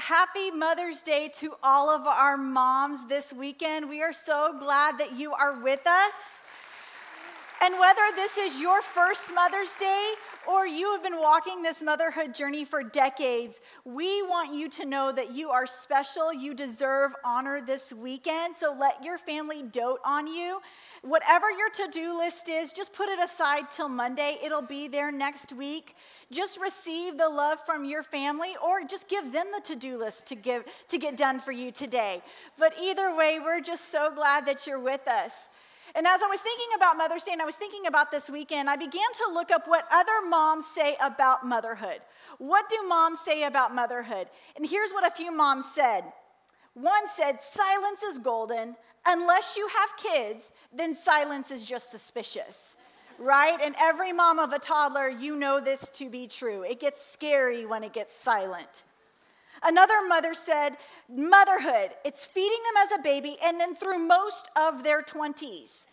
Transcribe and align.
happy 0.00 0.50
Mother's 0.50 1.02
Day 1.02 1.30
to 1.34 1.54
all 1.62 1.90
of 1.90 2.06
our 2.06 2.38
moms 2.38 3.06
this 3.06 3.34
weekend. 3.34 3.88
We 3.88 4.02
are 4.02 4.14
so 4.14 4.56
glad 4.58 4.96
that 4.98 5.18
you 5.18 5.34
are 5.34 5.62
with 5.62 5.86
us. 5.86 6.44
And 7.62 7.78
whether 7.78 8.00
this 8.16 8.38
is 8.38 8.58
your 8.58 8.80
first 8.80 9.30
Mother's 9.34 9.74
Day 9.74 10.14
or 10.48 10.66
you 10.66 10.92
have 10.92 11.02
been 11.02 11.18
walking 11.18 11.62
this 11.62 11.82
motherhood 11.82 12.34
journey 12.34 12.64
for 12.64 12.82
decades, 12.82 13.60
we 13.84 14.22
want 14.22 14.54
you 14.54 14.68
to 14.70 14.84
know 14.84 15.12
that 15.12 15.34
you 15.34 15.50
are 15.50 15.66
special. 15.66 16.32
You 16.32 16.54
deserve 16.54 17.12
honor 17.24 17.60
this 17.60 17.92
weekend. 17.92 18.56
So 18.56 18.76
let 18.78 19.04
your 19.04 19.18
family 19.18 19.62
dote 19.62 20.00
on 20.04 20.26
you. 20.26 20.60
Whatever 21.02 21.50
your 21.50 21.70
to 21.70 21.88
do 21.90 22.18
list 22.18 22.48
is, 22.48 22.72
just 22.72 22.92
put 22.92 23.08
it 23.08 23.22
aside 23.22 23.70
till 23.70 23.88
Monday. 23.88 24.38
It'll 24.42 24.62
be 24.62 24.88
there 24.88 25.12
next 25.12 25.52
week. 25.52 25.94
Just 26.30 26.60
receive 26.60 27.16
the 27.16 27.28
love 27.28 27.58
from 27.64 27.84
your 27.84 28.02
family 28.02 28.54
or 28.62 28.84
just 28.84 29.08
give 29.08 29.32
them 29.32 29.46
the 29.54 29.60
to 29.62 29.76
do 29.76 29.98
list 29.98 30.26
to, 30.28 30.34
give, 30.34 30.64
to 30.88 30.98
get 30.98 31.16
done 31.16 31.40
for 31.40 31.52
you 31.52 31.70
today. 31.70 32.22
But 32.58 32.74
either 32.80 33.14
way, 33.14 33.40
we're 33.42 33.60
just 33.60 33.90
so 33.90 34.12
glad 34.14 34.46
that 34.46 34.66
you're 34.66 34.78
with 34.78 35.06
us. 35.08 35.48
And 35.94 36.06
as 36.06 36.22
I 36.22 36.26
was 36.26 36.40
thinking 36.40 36.68
about 36.76 36.96
Mother's 36.96 37.24
Day 37.24 37.32
and 37.32 37.42
I 37.42 37.44
was 37.44 37.56
thinking 37.56 37.86
about 37.86 38.10
this 38.10 38.30
weekend, 38.30 38.70
I 38.70 38.76
began 38.76 38.92
to 38.92 39.30
look 39.32 39.50
up 39.50 39.66
what 39.66 39.86
other 39.90 40.26
moms 40.28 40.66
say 40.66 40.96
about 41.00 41.44
motherhood. 41.44 42.00
What 42.38 42.68
do 42.68 42.86
moms 42.86 43.20
say 43.20 43.44
about 43.44 43.74
motherhood? 43.74 44.28
And 44.56 44.66
here's 44.66 44.92
what 44.92 45.06
a 45.06 45.10
few 45.10 45.32
moms 45.32 45.70
said. 45.70 46.04
One 46.74 47.08
said, 47.08 47.42
Silence 47.42 48.02
is 48.02 48.18
golden. 48.18 48.76
Unless 49.06 49.56
you 49.56 49.68
have 49.68 49.96
kids, 49.96 50.52
then 50.72 50.94
silence 50.94 51.50
is 51.50 51.64
just 51.64 51.90
suspicious, 51.90 52.76
right? 53.18 53.58
And 53.62 53.74
every 53.80 54.12
mom 54.12 54.38
of 54.38 54.52
a 54.52 54.58
toddler, 54.58 55.08
you 55.08 55.36
know 55.36 55.58
this 55.58 55.88
to 55.94 56.10
be 56.10 56.26
true. 56.26 56.62
It 56.62 56.80
gets 56.80 57.04
scary 57.04 57.64
when 57.64 57.82
it 57.82 57.94
gets 57.94 58.14
silent. 58.14 58.84
Another 59.62 60.06
mother 60.08 60.34
said, 60.34 60.76
Motherhood, 61.08 61.90
it's 62.04 62.24
feeding 62.26 62.58
them 62.64 62.84
as 62.84 62.98
a 62.98 63.02
baby 63.02 63.36
and 63.44 63.58
then 63.60 63.74
through 63.74 63.98
most 63.98 64.48
of 64.56 64.82
their 64.82 65.02
20s. 65.02 65.86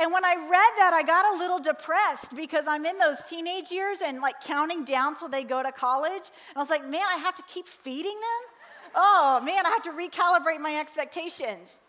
And 0.00 0.12
when 0.12 0.24
I 0.24 0.34
read 0.34 0.72
that, 0.78 0.92
I 0.94 1.02
got 1.02 1.34
a 1.34 1.38
little 1.38 1.58
depressed 1.58 2.36
because 2.36 2.68
I'm 2.68 2.86
in 2.86 2.98
those 2.98 3.24
teenage 3.24 3.72
years 3.72 4.00
and 4.00 4.20
like 4.20 4.40
counting 4.40 4.84
down 4.84 5.16
till 5.16 5.28
they 5.28 5.42
go 5.42 5.62
to 5.62 5.72
college. 5.72 6.30
And 6.48 6.56
I 6.56 6.60
was 6.60 6.70
like, 6.70 6.88
man, 6.88 7.02
I 7.08 7.16
have 7.16 7.34
to 7.34 7.42
keep 7.48 7.66
feeding 7.66 8.14
them? 8.14 8.92
Oh, 8.94 9.40
man, 9.44 9.66
I 9.66 9.70
have 9.70 9.82
to 9.82 9.90
recalibrate 9.90 10.60
my 10.60 10.78
expectations. 10.78 11.80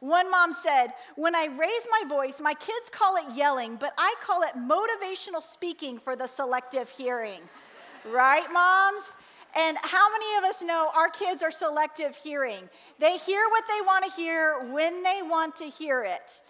One 0.00 0.30
mom 0.30 0.52
said, 0.52 0.88
When 1.16 1.34
I 1.34 1.46
raise 1.46 1.88
my 1.90 2.08
voice, 2.08 2.40
my 2.40 2.54
kids 2.54 2.90
call 2.90 3.16
it 3.16 3.34
yelling, 3.34 3.76
but 3.76 3.94
I 3.96 4.14
call 4.22 4.42
it 4.42 4.50
motivational 4.54 5.40
speaking 5.40 5.98
for 5.98 6.16
the 6.16 6.26
selective 6.26 6.90
hearing. 6.90 7.40
right, 8.04 8.46
moms? 8.52 9.16
And 9.56 9.78
how 9.80 10.10
many 10.10 10.36
of 10.36 10.44
us 10.44 10.62
know 10.62 10.90
our 10.94 11.08
kids 11.08 11.42
are 11.42 11.50
selective 11.50 12.14
hearing? 12.14 12.68
They 12.98 13.16
hear 13.16 13.40
what 13.48 13.64
they 13.66 13.80
want 13.80 14.04
to 14.04 14.10
hear 14.10 14.60
when 14.70 15.02
they 15.02 15.20
want 15.22 15.56
to 15.56 15.64
hear 15.64 16.04
it. 16.04 16.42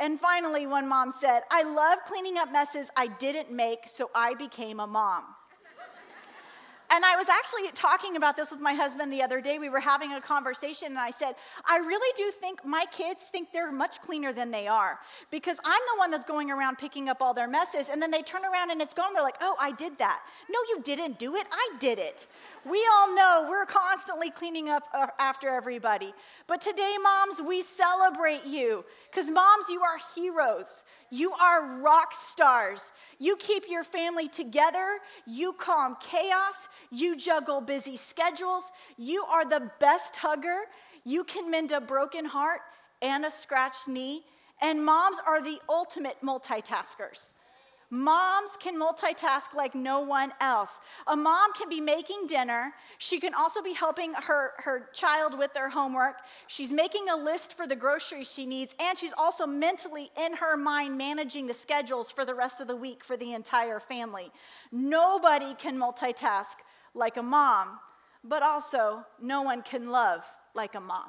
And 0.00 0.18
finally, 0.18 0.66
one 0.66 0.88
mom 0.88 1.12
said, 1.12 1.42
I 1.50 1.62
love 1.62 1.98
cleaning 2.06 2.38
up 2.38 2.50
messes 2.50 2.90
I 2.96 3.08
didn't 3.08 3.52
make, 3.52 3.80
so 3.86 4.10
I 4.14 4.34
became 4.34 4.80
a 4.80 4.86
mom. 4.86 5.24
And 6.90 7.04
I 7.04 7.16
was 7.16 7.28
actually 7.28 7.70
talking 7.74 8.16
about 8.16 8.34
this 8.34 8.50
with 8.50 8.60
my 8.60 8.72
husband 8.72 9.12
the 9.12 9.22
other 9.22 9.42
day. 9.42 9.58
We 9.58 9.68
were 9.68 9.80
having 9.80 10.12
a 10.14 10.20
conversation, 10.20 10.88
and 10.88 10.98
I 10.98 11.10
said, 11.10 11.34
I 11.66 11.78
really 11.78 12.12
do 12.16 12.30
think 12.30 12.64
my 12.64 12.86
kids 12.90 13.24
think 13.24 13.52
they're 13.52 13.70
much 13.70 14.00
cleaner 14.00 14.32
than 14.32 14.50
they 14.50 14.66
are 14.66 14.98
because 15.30 15.60
I'm 15.64 15.82
the 15.94 15.98
one 15.98 16.10
that's 16.10 16.24
going 16.24 16.50
around 16.50 16.78
picking 16.78 17.10
up 17.10 17.20
all 17.20 17.34
their 17.34 17.48
messes, 17.48 17.90
and 17.90 18.00
then 18.00 18.10
they 18.10 18.22
turn 18.22 18.42
around 18.44 18.70
and 18.70 18.80
it's 18.80 18.94
gone. 18.94 19.12
They're 19.12 19.22
like, 19.22 19.36
oh, 19.42 19.54
I 19.60 19.72
did 19.72 19.98
that. 19.98 20.22
No, 20.48 20.58
you 20.70 20.80
didn't 20.82 21.18
do 21.18 21.36
it. 21.36 21.46
I 21.52 21.70
did 21.78 21.98
it. 21.98 22.26
We 22.64 22.86
all 22.92 23.14
know 23.14 23.46
we're 23.48 23.66
constantly 23.66 24.30
cleaning 24.30 24.68
up 24.68 24.88
uh, 24.92 25.06
after 25.18 25.48
everybody. 25.48 26.12
But 26.46 26.60
today, 26.60 26.94
moms, 27.02 27.40
we 27.40 27.62
celebrate 27.62 28.44
you 28.44 28.84
because, 29.10 29.30
moms, 29.30 29.66
you 29.68 29.80
are 29.82 29.98
heroes. 30.14 30.84
You 31.10 31.32
are 31.32 31.78
rock 31.80 32.12
stars. 32.12 32.92
You 33.18 33.36
keep 33.36 33.64
your 33.68 33.84
family 33.84 34.28
together. 34.28 34.98
You 35.26 35.52
calm 35.52 35.96
chaos. 36.00 36.68
You 36.90 37.16
juggle 37.16 37.60
busy 37.60 37.96
schedules. 37.96 38.70
You 38.96 39.24
are 39.24 39.48
the 39.48 39.70
best 39.78 40.16
hugger. 40.16 40.62
You 41.04 41.24
can 41.24 41.50
mend 41.50 41.72
a 41.72 41.80
broken 41.80 42.24
heart 42.24 42.60
and 43.00 43.24
a 43.24 43.30
scratched 43.30 43.88
knee. 43.88 44.24
And 44.60 44.84
moms 44.84 45.18
are 45.26 45.40
the 45.42 45.58
ultimate 45.68 46.16
multitaskers. 46.22 47.32
Moms 47.90 48.58
can 48.60 48.78
multitask 48.78 49.54
like 49.54 49.74
no 49.74 50.00
one 50.00 50.32
else. 50.42 50.78
A 51.06 51.16
mom 51.16 51.54
can 51.54 51.70
be 51.70 51.80
making 51.80 52.26
dinner. 52.26 52.74
She 52.98 53.18
can 53.18 53.32
also 53.32 53.62
be 53.62 53.72
helping 53.72 54.12
her, 54.12 54.52
her 54.58 54.90
child 54.92 55.38
with 55.38 55.54
their 55.54 55.70
homework. 55.70 56.16
She's 56.48 56.70
making 56.70 57.08
a 57.08 57.16
list 57.16 57.56
for 57.56 57.66
the 57.66 57.76
groceries 57.76 58.30
she 58.30 58.44
needs, 58.44 58.74
and 58.78 58.98
she's 58.98 59.14
also 59.16 59.46
mentally 59.46 60.10
in 60.22 60.34
her 60.34 60.54
mind 60.54 60.98
managing 60.98 61.46
the 61.46 61.54
schedules 61.54 62.10
for 62.10 62.26
the 62.26 62.34
rest 62.34 62.60
of 62.60 62.68
the 62.68 62.76
week 62.76 63.02
for 63.02 63.16
the 63.16 63.32
entire 63.32 63.80
family. 63.80 64.30
Nobody 64.70 65.54
can 65.54 65.78
multitask 65.78 66.56
like 66.94 67.16
a 67.16 67.22
mom, 67.22 67.78
but 68.22 68.42
also 68.42 69.06
no 69.18 69.40
one 69.40 69.62
can 69.62 69.90
love 69.90 70.30
like 70.54 70.74
a 70.74 70.80
mom. 70.80 71.08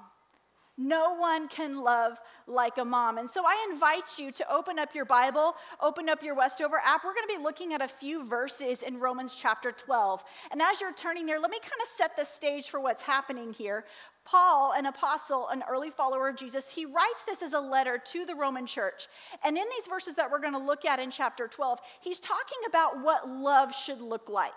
No 0.82 1.14
one 1.16 1.50
can 1.50 1.84
love 1.84 2.22
like 2.48 2.78
a 2.78 2.86
mom. 2.86 3.18
And 3.18 3.30
so 3.30 3.44
I 3.46 3.68
invite 3.70 4.18
you 4.18 4.32
to 4.32 4.50
open 4.50 4.80
up 4.80 4.96
your 4.96 5.04
Bible, 5.04 5.58
open 5.82 6.08
up 6.08 6.24
your 6.24 6.36
Westover 6.36 6.78
app. 6.86 7.04
We're 7.04 7.14
going 7.14 7.28
to 7.28 7.38
be 7.38 7.44
looking 7.44 7.74
at 7.74 7.82
a 7.82 7.88
few 7.88 8.26
verses 8.26 8.82
in 8.82 8.98
Romans 8.98 9.36
chapter 9.36 9.74
12. 9.74 10.24
And 10.52 10.62
as 10.62 10.80
you're 10.80 10.94
turning 10.94 11.26
there, 11.26 11.38
let 11.38 11.52
me 11.52 11.60
kind 11.60 11.82
of 11.82 11.88
set 11.90 12.16
the 12.16 12.24
stage 12.24 12.70
for 12.70 12.80
what's 12.80 13.04
happening 13.04 13.52
here. 13.52 13.84
Paul, 14.24 14.72
an 14.72 14.86
apostle, 14.86 15.50
an 15.50 15.66
early 15.70 15.90
follower 15.90 16.30
of 16.30 16.38
Jesus, 16.38 16.70
he 16.70 16.86
writes 16.86 17.24
this 17.28 17.42
as 17.42 17.52
a 17.52 17.60
letter 17.60 17.98
to 17.98 18.26
the 18.26 18.36
Roman 18.36 18.66
church. 18.66 19.08
And 19.44 19.58
in 19.58 19.66
these 19.76 19.88
verses 19.90 20.16
that 20.16 20.32
we're 20.32 20.40
going 20.40 20.54
to 20.54 20.60
look 20.60 20.86
at 20.86 21.00
in 21.00 21.12
chapter 21.12 21.50
12, 21.50 21.80
he's 22.00 22.22
talking 22.22 22.60
about 22.66 23.04
what 23.04 23.28
love 23.28 23.76
should 23.76 24.00
look 24.00 24.30
like. 24.30 24.54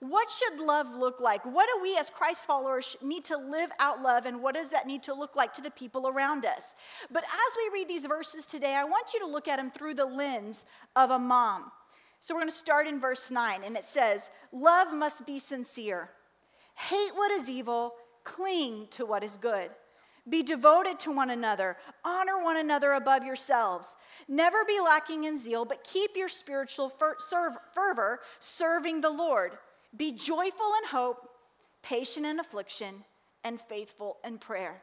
What 0.00 0.30
should 0.30 0.60
love 0.60 0.94
look 0.94 1.20
like? 1.20 1.44
What 1.44 1.68
do 1.74 1.82
we 1.82 1.96
as 1.98 2.08
Christ 2.08 2.46
followers 2.46 2.96
need 3.02 3.24
to 3.26 3.36
live 3.36 3.70
out 3.78 4.02
love, 4.02 4.24
and 4.24 4.42
what 4.42 4.54
does 4.54 4.70
that 4.70 4.86
need 4.86 5.02
to 5.04 5.14
look 5.14 5.36
like 5.36 5.52
to 5.54 5.62
the 5.62 5.70
people 5.70 6.08
around 6.08 6.46
us? 6.46 6.74
But 7.10 7.22
as 7.24 7.56
we 7.56 7.78
read 7.78 7.88
these 7.88 8.06
verses 8.06 8.46
today, 8.46 8.74
I 8.74 8.84
want 8.84 9.12
you 9.12 9.20
to 9.20 9.26
look 9.26 9.46
at 9.46 9.56
them 9.56 9.70
through 9.70 9.94
the 9.94 10.06
lens 10.06 10.64
of 10.96 11.10
a 11.10 11.18
mom. 11.18 11.70
So 12.18 12.34
we're 12.34 12.40
going 12.40 12.50
to 12.50 12.56
start 12.56 12.86
in 12.86 12.98
verse 12.98 13.30
9, 13.30 13.60
and 13.62 13.76
it 13.76 13.84
says, 13.84 14.30
Love 14.52 14.94
must 14.94 15.26
be 15.26 15.38
sincere. 15.38 16.08
Hate 16.74 17.14
what 17.14 17.30
is 17.30 17.50
evil, 17.50 17.94
cling 18.24 18.88
to 18.92 19.04
what 19.04 19.22
is 19.22 19.36
good. 19.36 19.70
Be 20.28 20.42
devoted 20.42 20.98
to 21.00 21.12
one 21.12 21.28
another. 21.28 21.76
Honor 22.06 22.42
one 22.42 22.56
another 22.56 22.92
above 22.92 23.24
yourselves. 23.24 23.96
Never 24.28 24.64
be 24.64 24.80
lacking 24.80 25.24
in 25.24 25.38
zeal, 25.38 25.66
but 25.66 25.84
keep 25.84 26.16
your 26.16 26.28
spiritual 26.28 26.88
fervor 26.88 28.20
serving 28.38 29.02
the 29.02 29.10
Lord. 29.10 29.58
Be 29.96 30.12
joyful 30.12 30.72
in 30.82 30.88
hope, 30.90 31.28
patient 31.82 32.26
in 32.26 32.38
affliction, 32.38 33.04
and 33.44 33.60
faithful 33.60 34.18
in 34.24 34.38
prayer. 34.38 34.82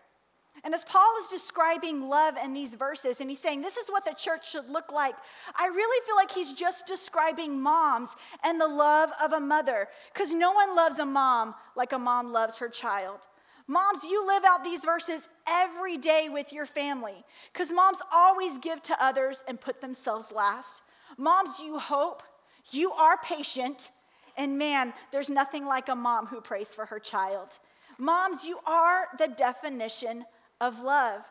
And 0.64 0.74
as 0.74 0.84
Paul 0.84 1.14
is 1.22 1.28
describing 1.28 2.10
love 2.10 2.36
in 2.44 2.54
these 2.54 2.74
verses, 2.74 3.22
and 3.22 3.30
he's 3.30 3.40
saying 3.40 3.62
this 3.62 3.78
is 3.78 3.90
what 3.90 4.06
the 4.06 4.16
church 4.16 4.50
should 4.50 4.70
look 4.70 4.92
like, 4.92 5.16
I 5.56 5.68
really 5.68 6.06
feel 6.06 6.16
like 6.16 6.32
he's 6.32 6.52
just 6.52 6.88
describing 6.88 7.62
moms 7.62 8.16
and 8.44 8.60
the 8.60 8.68
love 8.68 9.12
of 9.22 9.34
a 9.34 9.40
mother, 9.40 9.88
because 10.14 10.34
no 10.34 10.54
one 10.54 10.76
loves 10.76 10.98
a 10.98 11.06
mom 11.06 11.54
like 11.76 11.94
a 11.94 12.00
mom 12.00 12.34
loves 12.34 12.58
her 12.58 12.70
child. 12.70 13.20
Moms, 13.68 14.04
you 14.04 14.26
live 14.26 14.44
out 14.46 14.64
these 14.64 14.84
verses 14.84 15.30
every 15.48 15.98
day 15.98 16.28
with 16.32 16.52
your 16.52 16.66
family, 16.66 17.24
because 17.54 17.72
moms 17.72 18.00
always 18.12 18.58
give 18.58 18.82
to 18.84 19.04
others 19.04 19.44
and 19.48 19.62
put 19.62 19.80
themselves 19.80 20.32
last. 20.32 20.82
Moms, 21.18 21.60
you 21.60 21.78
hope, 21.78 22.24
you 22.72 22.92
are 22.94 23.18
patient, 23.18 23.92
and 24.38 24.58
man, 24.58 24.94
there's 25.12 25.30
nothing 25.30 25.66
like 25.66 25.90
a 25.90 25.96
mom 25.96 26.28
who 26.28 26.40
prays 26.42 26.74
for 26.74 26.86
her 26.86 27.00
child. 27.00 27.60
Moms, 27.98 28.46
you 28.46 28.60
are 28.66 29.08
the 29.18 29.28
definition 29.28 30.26
of 30.62 30.82
love. 30.82 31.22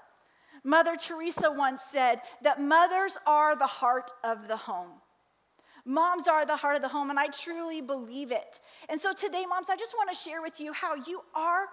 Mother 0.65 0.97
Teresa 0.97 1.53
once 1.53 1.83
said 1.83 2.21
that 2.43 2.61
mothers 2.61 3.17
are 3.27 3.55
the 3.55 3.67
heart 3.67 4.11
of 4.25 4.49
the 4.49 4.57
home. 4.57 4.91
Moms 5.85 6.27
are 6.27 6.45
the 6.45 6.57
heart 6.57 6.75
of 6.75 6.83
the 6.83 6.89
home, 6.89 7.11
and 7.11 7.19
I 7.21 7.29
truly 7.29 7.81
believe 7.81 8.33
it. 8.33 8.61
And 8.89 9.01
so 9.01 9.13
today, 9.13 9.45
moms, 9.49 9.71
I 9.71 9.77
just 9.77 9.95
want 9.97 10.11
to 10.11 10.17
share 10.17 10.43
with 10.43 10.61
you 10.61 10.73
how 10.73 10.97
you 10.97 11.21
are 11.33 11.67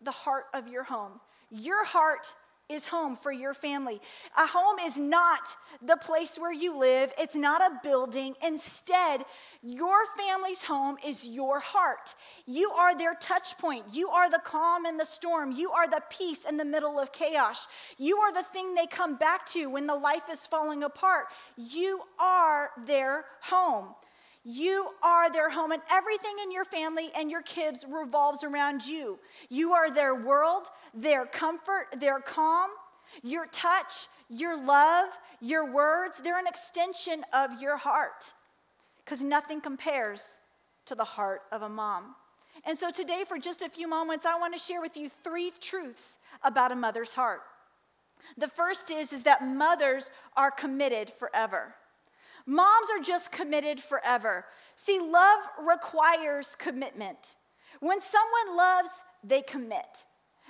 the 0.00 0.10
heart 0.10 0.44
of 0.54 0.68
your 0.68 0.84
home. 0.84 1.20
Your 1.50 1.84
heart 1.84 2.34
is 2.70 2.86
home 2.86 3.16
for 3.16 3.32
your 3.32 3.54
family. 3.54 4.00
A 4.36 4.46
home 4.46 4.78
is 4.78 4.96
not 4.96 5.56
the 5.82 5.96
place 5.96 6.36
where 6.38 6.52
you 6.52 6.78
live, 6.78 7.12
it's 7.18 7.36
not 7.36 7.60
a 7.60 7.80
building. 7.82 8.34
Instead, 8.46 9.24
your 9.62 10.06
family's 10.16 10.62
home 10.62 10.96
is 11.06 11.26
your 11.26 11.60
heart. 11.60 12.14
You 12.46 12.70
are 12.70 12.96
their 12.96 13.14
touch 13.14 13.58
point. 13.58 13.84
You 13.92 14.08
are 14.08 14.30
the 14.30 14.40
calm 14.42 14.86
in 14.86 14.96
the 14.96 15.04
storm. 15.04 15.52
You 15.52 15.70
are 15.72 15.88
the 15.88 16.02
peace 16.10 16.44
in 16.44 16.56
the 16.56 16.64
middle 16.64 16.98
of 16.98 17.12
chaos. 17.12 17.68
You 17.98 18.18
are 18.18 18.32
the 18.32 18.42
thing 18.42 18.74
they 18.74 18.86
come 18.86 19.16
back 19.16 19.46
to 19.48 19.66
when 19.66 19.86
the 19.86 19.94
life 19.94 20.30
is 20.30 20.46
falling 20.46 20.82
apart. 20.82 21.26
You 21.56 22.00
are 22.18 22.70
their 22.86 23.24
home. 23.42 23.94
You 24.44 24.88
are 25.02 25.30
their 25.30 25.50
home, 25.50 25.72
and 25.72 25.82
everything 25.90 26.34
in 26.42 26.50
your 26.50 26.64
family 26.64 27.10
and 27.16 27.30
your 27.30 27.42
kids 27.42 27.84
revolves 27.88 28.42
around 28.42 28.86
you. 28.86 29.18
You 29.50 29.72
are 29.72 29.90
their 29.90 30.14
world, 30.14 30.68
their 30.94 31.26
comfort, 31.26 31.88
their 31.98 32.20
calm, 32.20 32.70
your 33.22 33.46
touch, 33.46 34.06
your 34.30 34.62
love, 34.64 35.10
your 35.40 35.70
words. 35.70 36.20
They're 36.20 36.38
an 36.38 36.46
extension 36.46 37.24
of 37.32 37.60
your 37.60 37.76
heart 37.76 38.32
because 39.04 39.22
nothing 39.22 39.60
compares 39.60 40.38
to 40.86 40.94
the 40.94 41.04
heart 41.04 41.42
of 41.52 41.62
a 41.62 41.68
mom. 41.68 42.14
And 42.64 42.78
so 42.78 42.90
today, 42.90 43.24
for 43.26 43.38
just 43.38 43.62
a 43.62 43.68
few 43.68 43.88
moments, 43.88 44.24
I 44.24 44.38
want 44.38 44.54
to 44.54 44.60
share 44.60 44.80
with 44.80 44.96
you 44.96 45.08
three 45.08 45.52
truths 45.60 46.18
about 46.42 46.72
a 46.72 46.76
mother's 46.76 47.12
heart. 47.12 47.40
The 48.36 48.48
first 48.48 48.90
is, 48.90 49.12
is 49.12 49.22
that 49.24 49.44
mothers 49.46 50.10
are 50.36 50.50
committed 50.50 51.12
forever. 51.18 51.74
Moms 52.46 52.88
are 52.90 53.02
just 53.02 53.32
committed 53.32 53.80
forever. 53.80 54.46
See, 54.76 54.98
love 55.00 55.40
requires 55.64 56.56
commitment. 56.58 57.36
When 57.80 58.00
someone 58.00 58.56
loves, 58.56 59.02
they 59.22 59.42
commit. 59.42 60.04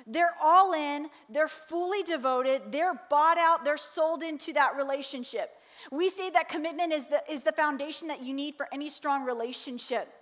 They're 0.06 0.34
all 0.42 0.72
in, 0.72 1.08
they're 1.28 1.48
fully 1.48 2.02
devoted, 2.02 2.72
they're 2.72 3.00
bought 3.10 3.38
out, 3.38 3.64
they're 3.64 3.76
sold 3.76 4.22
into 4.22 4.52
that 4.54 4.76
relationship. 4.76 5.50
We 5.90 6.08
say 6.10 6.30
that 6.30 6.48
commitment 6.48 6.92
is 6.92 7.06
the, 7.06 7.22
is 7.30 7.42
the 7.42 7.52
foundation 7.52 8.08
that 8.08 8.22
you 8.22 8.34
need 8.34 8.54
for 8.54 8.66
any 8.72 8.88
strong 8.88 9.24
relationship. 9.24 10.12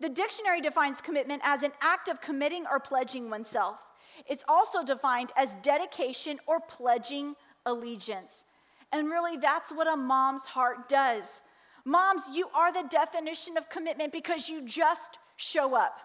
The 0.00 0.08
dictionary 0.08 0.60
defines 0.60 1.00
commitment 1.00 1.42
as 1.44 1.62
an 1.62 1.72
act 1.80 2.08
of 2.08 2.20
committing 2.20 2.64
or 2.70 2.80
pledging 2.80 3.30
oneself. 3.30 3.78
It's 4.26 4.44
also 4.48 4.84
defined 4.84 5.30
as 5.36 5.54
dedication 5.62 6.38
or 6.46 6.60
pledging 6.60 7.34
allegiance. 7.66 8.44
And 8.92 9.08
really, 9.08 9.36
that's 9.36 9.72
what 9.72 9.90
a 9.90 9.96
mom's 9.96 10.44
heart 10.44 10.88
does. 10.88 11.40
Moms, 11.84 12.22
you 12.32 12.48
are 12.54 12.72
the 12.72 12.86
definition 12.88 13.56
of 13.56 13.68
commitment 13.68 14.12
because 14.12 14.48
you 14.48 14.62
just 14.62 15.18
show 15.36 15.74
up 15.74 15.98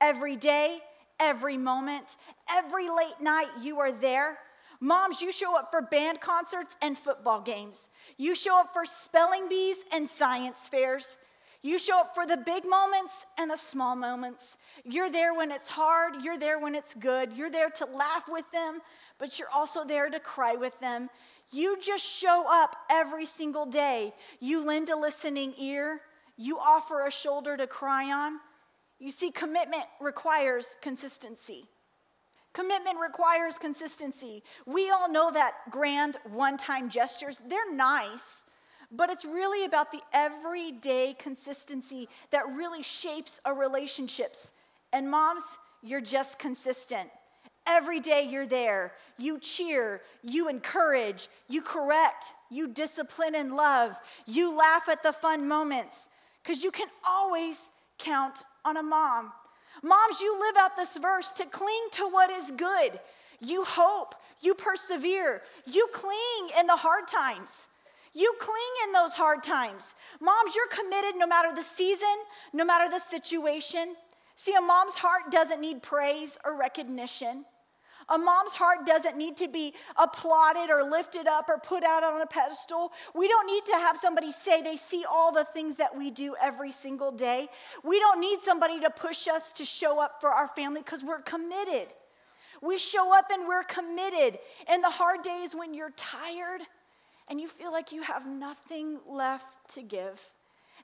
every 0.00 0.36
day, 0.36 0.78
every 1.18 1.56
moment, 1.56 2.16
every 2.50 2.88
late 2.90 3.20
night, 3.20 3.48
you 3.62 3.78
are 3.78 3.92
there. 3.92 4.38
Moms, 4.80 5.22
you 5.22 5.32
show 5.32 5.56
up 5.56 5.70
for 5.70 5.80
band 5.80 6.20
concerts 6.20 6.76
and 6.82 6.98
football 6.98 7.40
games. 7.40 7.88
You 8.18 8.34
show 8.34 8.60
up 8.60 8.74
for 8.74 8.84
spelling 8.84 9.48
bees 9.48 9.84
and 9.92 10.08
science 10.10 10.68
fairs. 10.68 11.16
You 11.62 11.78
show 11.78 12.00
up 12.00 12.14
for 12.14 12.26
the 12.26 12.36
big 12.36 12.68
moments 12.68 13.24
and 13.38 13.50
the 13.50 13.56
small 13.56 13.96
moments. 13.96 14.58
You're 14.84 15.10
there 15.10 15.32
when 15.32 15.50
it's 15.50 15.70
hard, 15.70 16.22
you're 16.22 16.36
there 16.36 16.58
when 16.58 16.74
it's 16.74 16.94
good. 16.94 17.32
You're 17.32 17.50
there 17.50 17.70
to 17.70 17.86
laugh 17.86 18.28
with 18.28 18.50
them, 18.52 18.80
but 19.18 19.38
you're 19.38 19.48
also 19.48 19.86
there 19.86 20.10
to 20.10 20.20
cry 20.20 20.56
with 20.56 20.78
them. 20.80 21.08
You 21.50 21.78
just 21.80 22.04
show 22.04 22.46
up 22.48 22.76
every 22.90 23.26
single 23.26 23.66
day. 23.66 24.12
You 24.40 24.64
lend 24.64 24.90
a 24.90 24.96
listening 24.96 25.54
ear, 25.58 26.00
you 26.36 26.58
offer 26.58 27.06
a 27.06 27.10
shoulder 27.10 27.56
to 27.56 27.66
cry 27.66 28.10
on. 28.10 28.40
You 28.98 29.10
see, 29.10 29.30
commitment 29.30 29.84
requires 30.00 30.76
consistency. 30.80 31.68
Commitment 32.52 32.98
requires 33.00 33.58
consistency. 33.58 34.42
We 34.64 34.88
all 34.90 35.10
know 35.10 35.30
that 35.32 35.54
grand 35.70 36.16
one 36.24 36.56
time 36.56 36.88
gestures, 36.88 37.42
they're 37.48 37.72
nice, 37.72 38.44
but 38.92 39.10
it's 39.10 39.24
really 39.24 39.64
about 39.64 39.90
the 39.90 40.00
everyday 40.12 41.16
consistency 41.18 42.08
that 42.30 42.46
really 42.52 42.82
shapes 42.82 43.40
our 43.44 43.54
relationships. 43.54 44.52
And 44.92 45.10
moms, 45.10 45.58
you're 45.82 46.00
just 46.00 46.38
consistent. 46.38 47.10
Every 47.66 48.00
day 48.00 48.28
you're 48.30 48.46
there. 48.46 48.92
You 49.16 49.38
cheer, 49.38 50.02
you 50.22 50.48
encourage, 50.48 51.28
you 51.48 51.62
correct, 51.62 52.34
you 52.50 52.68
discipline 52.68 53.34
and 53.34 53.56
love, 53.56 53.96
you 54.26 54.54
laugh 54.54 54.88
at 54.88 55.02
the 55.02 55.12
fun 55.12 55.48
moments, 55.48 56.08
because 56.42 56.62
you 56.62 56.70
can 56.70 56.88
always 57.06 57.70
count 57.98 58.42
on 58.64 58.76
a 58.76 58.82
mom. 58.82 59.32
Moms, 59.82 60.20
you 60.20 60.38
live 60.40 60.56
out 60.58 60.76
this 60.76 60.96
verse 60.96 61.30
to 61.32 61.46
cling 61.46 61.88
to 61.92 62.08
what 62.08 62.30
is 62.30 62.50
good. 62.50 62.98
You 63.40 63.64
hope, 63.64 64.14
you 64.40 64.54
persevere, 64.54 65.42
you 65.66 65.86
cling 65.92 66.58
in 66.58 66.66
the 66.66 66.76
hard 66.76 67.08
times. 67.08 67.68
You 68.12 68.32
cling 68.38 68.56
in 68.86 68.92
those 68.92 69.12
hard 69.12 69.42
times. 69.42 69.94
Moms, 70.20 70.54
you're 70.54 70.68
committed 70.68 71.16
no 71.16 71.26
matter 71.26 71.54
the 71.54 71.62
season, 71.62 72.14
no 72.52 72.64
matter 72.64 72.88
the 72.88 73.00
situation. 73.00 73.96
See, 74.36 74.54
a 74.54 74.60
mom's 74.60 74.94
heart 74.94 75.30
doesn't 75.30 75.60
need 75.60 75.82
praise 75.82 76.38
or 76.44 76.56
recognition. 76.56 77.44
A 78.08 78.18
mom's 78.18 78.52
heart 78.52 78.84
doesn't 78.84 79.16
need 79.16 79.36
to 79.38 79.48
be 79.48 79.74
applauded 79.96 80.70
or 80.70 80.88
lifted 80.88 81.26
up 81.26 81.48
or 81.48 81.58
put 81.58 81.82
out 81.84 82.04
on 82.04 82.20
a 82.20 82.26
pedestal. 82.26 82.92
We 83.14 83.28
don't 83.28 83.46
need 83.46 83.64
to 83.66 83.74
have 83.74 83.96
somebody 83.96 84.30
say 84.32 84.62
they 84.62 84.76
see 84.76 85.04
all 85.10 85.32
the 85.32 85.44
things 85.44 85.76
that 85.76 85.96
we 85.96 86.10
do 86.10 86.34
every 86.40 86.70
single 86.70 87.10
day. 87.10 87.48
We 87.82 87.98
don't 87.98 88.20
need 88.20 88.42
somebody 88.42 88.80
to 88.80 88.90
push 88.90 89.26
us 89.28 89.52
to 89.52 89.64
show 89.64 90.00
up 90.00 90.20
for 90.20 90.30
our 90.30 90.48
family 90.48 90.82
because 90.82 91.02
we're 91.04 91.22
committed. 91.22 91.88
We 92.60 92.78
show 92.78 93.16
up 93.16 93.26
and 93.30 93.48
we're 93.48 93.64
committed. 93.64 94.38
In 94.72 94.80
the 94.80 94.90
hard 94.90 95.22
days 95.22 95.54
when 95.54 95.74
you're 95.74 95.92
tired 95.96 96.62
and 97.28 97.40
you 97.40 97.48
feel 97.48 97.72
like 97.72 97.92
you 97.92 98.02
have 98.02 98.26
nothing 98.26 99.00
left 99.08 99.46
to 99.74 99.82
give, 99.82 100.32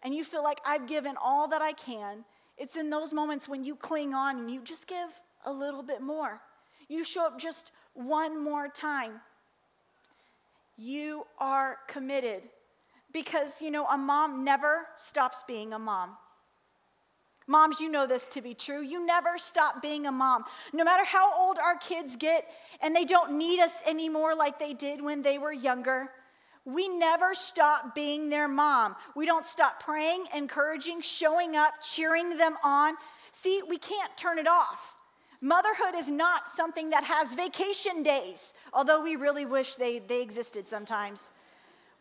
and 0.02 0.14
you 0.14 0.24
feel 0.24 0.42
like 0.42 0.58
I've 0.64 0.86
given 0.86 1.16
all 1.22 1.48
that 1.48 1.60
I 1.60 1.72
can, 1.72 2.24
it's 2.56 2.76
in 2.76 2.88
those 2.88 3.12
moments 3.12 3.46
when 3.48 3.64
you 3.64 3.76
cling 3.76 4.14
on 4.14 4.38
and 4.38 4.50
you 4.50 4.62
just 4.62 4.86
give 4.86 5.08
a 5.44 5.52
little 5.52 5.82
bit 5.82 6.00
more 6.00 6.40
you 6.90 7.04
show 7.04 7.26
up 7.26 7.38
just 7.38 7.72
one 7.94 8.42
more 8.42 8.68
time, 8.68 9.20
you 10.76 11.24
are 11.38 11.78
committed. 11.88 12.42
Because, 13.12 13.60
you 13.60 13.70
know, 13.70 13.86
a 13.86 13.98
mom 13.98 14.44
never 14.44 14.86
stops 14.94 15.42
being 15.46 15.72
a 15.72 15.78
mom. 15.78 16.16
Moms, 17.48 17.80
you 17.80 17.88
know 17.88 18.06
this 18.06 18.28
to 18.28 18.40
be 18.40 18.54
true. 18.54 18.80
You 18.80 19.04
never 19.04 19.36
stop 19.36 19.82
being 19.82 20.06
a 20.06 20.12
mom. 20.12 20.44
No 20.72 20.84
matter 20.84 21.04
how 21.04 21.36
old 21.36 21.58
our 21.58 21.76
kids 21.76 22.14
get 22.14 22.48
and 22.80 22.94
they 22.94 23.04
don't 23.04 23.36
need 23.36 23.60
us 23.60 23.82
anymore 23.88 24.36
like 24.36 24.60
they 24.60 24.72
did 24.72 25.02
when 25.02 25.22
they 25.22 25.38
were 25.38 25.52
younger, 25.52 26.10
we 26.64 26.86
never 26.86 27.34
stop 27.34 27.92
being 27.92 28.30
their 28.30 28.46
mom. 28.46 28.94
We 29.16 29.26
don't 29.26 29.46
stop 29.46 29.82
praying, 29.82 30.26
encouraging, 30.36 31.00
showing 31.00 31.56
up, 31.56 31.74
cheering 31.82 32.36
them 32.36 32.54
on. 32.62 32.94
See, 33.32 33.62
we 33.68 33.78
can't 33.78 34.16
turn 34.16 34.38
it 34.38 34.46
off. 34.46 34.99
Motherhood 35.40 35.94
is 35.96 36.10
not 36.10 36.50
something 36.50 36.90
that 36.90 37.04
has 37.04 37.34
vacation 37.34 38.02
days, 38.02 38.52
although 38.74 39.02
we 39.02 39.16
really 39.16 39.46
wish 39.46 39.76
they, 39.76 39.98
they 39.98 40.20
existed 40.22 40.68
sometimes. 40.68 41.30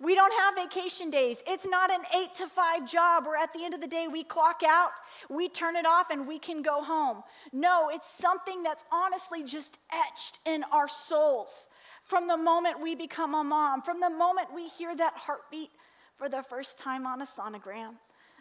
We 0.02 0.16
don't 0.16 0.34
have 0.34 0.56
vacation 0.56 1.10
days. 1.10 1.44
It's 1.46 1.68
not 1.68 1.92
an 1.92 2.02
eight 2.18 2.34
to 2.36 2.48
five 2.48 2.90
job 2.90 3.26
where 3.26 3.42
at 3.42 3.54
the 3.54 3.66
end 3.66 3.74
of 3.74 3.82
the 3.82 3.88
day 3.88 4.08
we 4.10 4.24
clock 4.24 4.62
out, 4.66 4.92
we 5.30 5.50
turn 5.50 5.76
it 5.76 5.86
off, 5.86 6.10
and 6.10 6.26
we 6.26 6.40
can 6.40 6.62
go 6.62 6.82
home. 6.82 7.22
No, 7.52 7.90
it's 7.92 8.10
something 8.10 8.64
that's 8.64 8.86
honestly 8.92 9.44
just 9.44 9.80
etched 9.92 10.40
in 10.46 10.64
our 10.72 10.88
souls 10.88 11.68
from 12.04 12.28
the 12.28 12.38
moment 12.38 12.82
we 12.82 12.96
become 12.96 13.36
a 13.36 13.44
mom, 13.44 13.82
from 13.82 14.00
the 14.00 14.10
moment 14.10 14.48
we 14.56 14.68
hear 14.68 14.96
that 14.96 15.14
heartbeat 15.16 15.70
for 16.16 16.28
the 16.28 16.44
first 16.44 16.78
time 16.78 17.06
on 17.06 17.22
a 17.22 17.26
sonogram, 17.26 17.96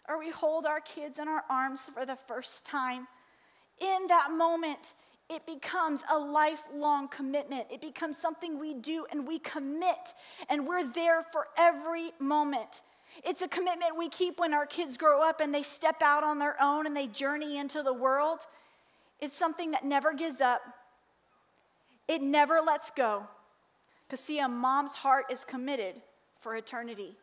or 0.08 0.18
we 0.18 0.30
hold 0.30 0.64
our 0.64 0.80
kids 0.80 1.18
in 1.18 1.28
our 1.28 1.44
arms 1.50 1.90
for 1.92 2.06
the 2.06 2.16
first 2.16 2.64
time 2.64 3.06
in 3.80 4.06
that 4.08 4.30
moment, 4.32 4.94
it 5.30 5.44
becomes 5.44 6.02
a 6.10 6.18
lifelong 6.18 7.08
commitment. 7.08 7.66
It 7.70 7.80
becomes 7.80 8.16
something 8.16 8.58
we 8.58 8.74
do 8.74 9.06
and 9.10 9.26
we 9.26 9.38
commit, 9.38 10.14
and 10.48 10.66
we're 10.66 10.86
there 10.86 11.22
for 11.22 11.48
every 11.56 12.12
moment. 12.18 12.82
It's 13.24 13.42
a 13.42 13.48
commitment 13.48 13.96
we 13.96 14.08
keep 14.08 14.38
when 14.38 14.54
our 14.54 14.66
kids 14.66 14.96
grow 14.96 15.22
up 15.22 15.40
and 15.40 15.54
they 15.54 15.62
step 15.62 16.02
out 16.02 16.24
on 16.24 16.38
their 16.38 16.56
own 16.62 16.86
and 16.86 16.96
they 16.96 17.06
journey 17.06 17.58
into 17.58 17.82
the 17.82 17.92
world. 17.92 18.40
It's 19.20 19.36
something 19.36 19.72
that 19.72 19.84
never 19.84 20.14
gives 20.14 20.40
up, 20.40 20.62
it 22.06 22.22
never 22.22 22.60
lets 22.64 22.90
go. 22.90 23.24
Because, 24.06 24.20
see, 24.20 24.38
a 24.38 24.48
mom's 24.48 24.94
heart 24.94 25.26
is 25.30 25.44
committed 25.44 25.96
for 26.40 26.56
eternity. 26.56 27.14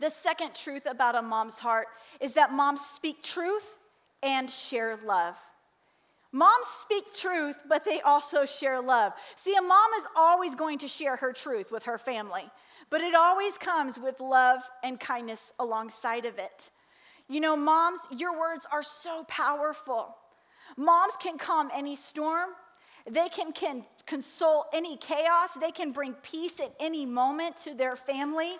The 0.00 0.08
second 0.08 0.54
truth 0.54 0.86
about 0.86 1.14
a 1.14 1.20
mom's 1.20 1.58
heart 1.58 1.88
is 2.20 2.32
that 2.34 2.52
moms 2.52 2.80
speak 2.80 3.22
truth 3.22 3.76
and 4.22 4.48
share 4.48 4.96
love. 5.04 5.36
Moms 6.32 6.66
speak 6.66 7.12
truth, 7.14 7.56
but 7.68 7.84
they 7.84 8.00
also 8.00 8.46
share 8.46 8.80
love. 8.80 9.12
See, 9.36 9.54
a 9.54 9.60
mom 9.60 9.90
is 9.98 10.06
always 10.16 10.54
going 10.54 10.78
to 10.78 10.88
share 10.88 11.16
her 11.16 11.32
truth 11.32 11.70
with 11.70 11.82
her 11.84 11.98
family, 11.98 12.44
but 12.88 13.02
it 13.02 13.14
always 13.14 13.58
comes 13.58 13.98
with 13.98 14.18
love 14.18 14.62
and 14.82 14.98
kindness 14.98 15.52
alongside 15.58 16.24
of 16.24 16.38
it. 16.38 16.70
You 17.28 17.40
know, 17.40 17.54
moms, 17.54 18.00
your 18.10 18.38
words 18.38 18.66
are 18.72 18.82
so 18.82 19.24
powerful. 19.24 20.16
Moms 20.78 21.16
can 21.20 21.36
calm 21.36 21.70
any 21.74 21.96
storm, 21.96 22.50
they 23.10 23.28
can, 23.28 23.52
can 23.52 23.84
console 24.06 24.66
any 24.72 24.96
chaos, 24.96 25.54
they 25.60 25.70
can 25.70 25.92
bring 25.92 26.14
peace 26.14 26.60
at 26.60 26.74
any 26.80 27.04
moment 27.04 27.56
to 27.58 27.74
their 27.74 27.96
family. 27.96 28.54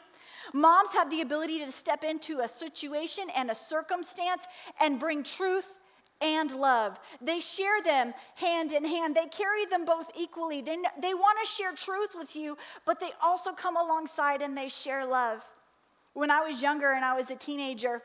Moms 0.52 0.92
have 0.92 1.10
the 1.10 1.20
ability 1.20 1.58
to 1.60 1.72
step 1.72 2.04
into 2.04 2.40
a 2.40 2.48
situation 2.48 3.24
and 3.36 3.50
a 3.50 3.54
circumstance 3.54 4.46
and 4.80 4.98
bring 4.98 5.22
truth 5.22 5.78
and 6.20 6.52
love. 6.52 6.98
They 7.20 7.40
share 7.40 7.82
them 7.82 8.14
hand 8.36 8.72
in 8.72 8.84
hand. 8.84 9.14
They 9.14 9.26
carry 9.26 9.66
them 9.66 9.84
both 9.84 10.10
equally. 10.16 10.60
They, 10.60 10.76
they 11.00 11.14
want 11.14 11.38
to 11.42 11.46
share 11.46 11.72
truth 11.72 12.10
with 12.14 12.36
you, 12.36 12.56
but 12.86 13.00
they 13.00 13.10
also 13.22 13.52
come 13.52 13.76
alongside 13.76 14.40
and 14.40 14.56
they 14.56 14.68
share 14.68 15.04
love. 15.04 15.42
When 16.14 16.30
I 16.30 16.40
was 16.40 16.62
younger 16.62 16.92
and 16.92 17.04
I 17.04 17.16
was 17.16 17.30
a 17.30 17.36
teenager, 17.36 18.02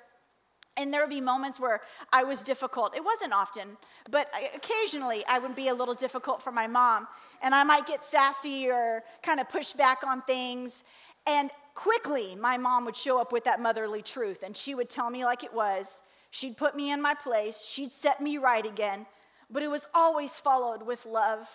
and 0.78 0.94
there 0.94 1.02
would 1.02 1.10
be 1.10 1.22
moments 1.22 1.60
where 1.60 1.82
I 2.14 2.24
was 2.24 2.44
difficult. 2.44 2.96
It 2.96 3.04
wasn't 3.04 3.34
often, 3.34 3.78
but 4.12 4.32
occasionally 4.56 5.24
I 5.28 5.40
would 5.40 5.56
be 5.56 5.70
a 5.70 5.74
little 5.74 5.96
difficult 5.96 6.42
for 6.42 6.52
my 6.52 6.68
mom. 6.68 7.08
And 7.42 7.54
I 7.54 7.64
might 7.64 7.88
get 7.88 8.06
sassy 8.06 8.70
or 8.70 9.04
kind 9.24 9.40
of 9.40 9.50
push 9.50 9.74
back 9.74 10.04
on 10.06 10.22
things. 10.22 10.84
And 11.26 11.50
quickly, 11.78 12.36
my 12.36 12.58
mom 12.58 12.86
would 12.86 12.96
show 12.96 13.22
up 13.22 13.32
with 13.32 13.44
that 13.44 13.62
motherly 13.62 14.02
truth 14.02 14.42
and 14.42 14.58
she 14.58 14.74
would 14.74 14.90
tell 14.90 15.12
me 15.12 15.24
like 15.24 15.44
it 15.44 15.54
was. 15.54 16.02
She'd 16.32 16.58
put 16.58 16.76
me 16.76 16.92
in 16.92 17.00
my 17.00 17.14
place, 17.14 17.62
she'd 17.62 17.92
set 17.92 18.20
me 18.20 18.40
right 18.40 18.66
again. 18.66 19.06
But 19.52 19.62
it 19.62 19.68
was 19.68 19.86
always 19.94 20.40
followed 20.40 20.82
with 20.82 21.06
love 21.06 21.48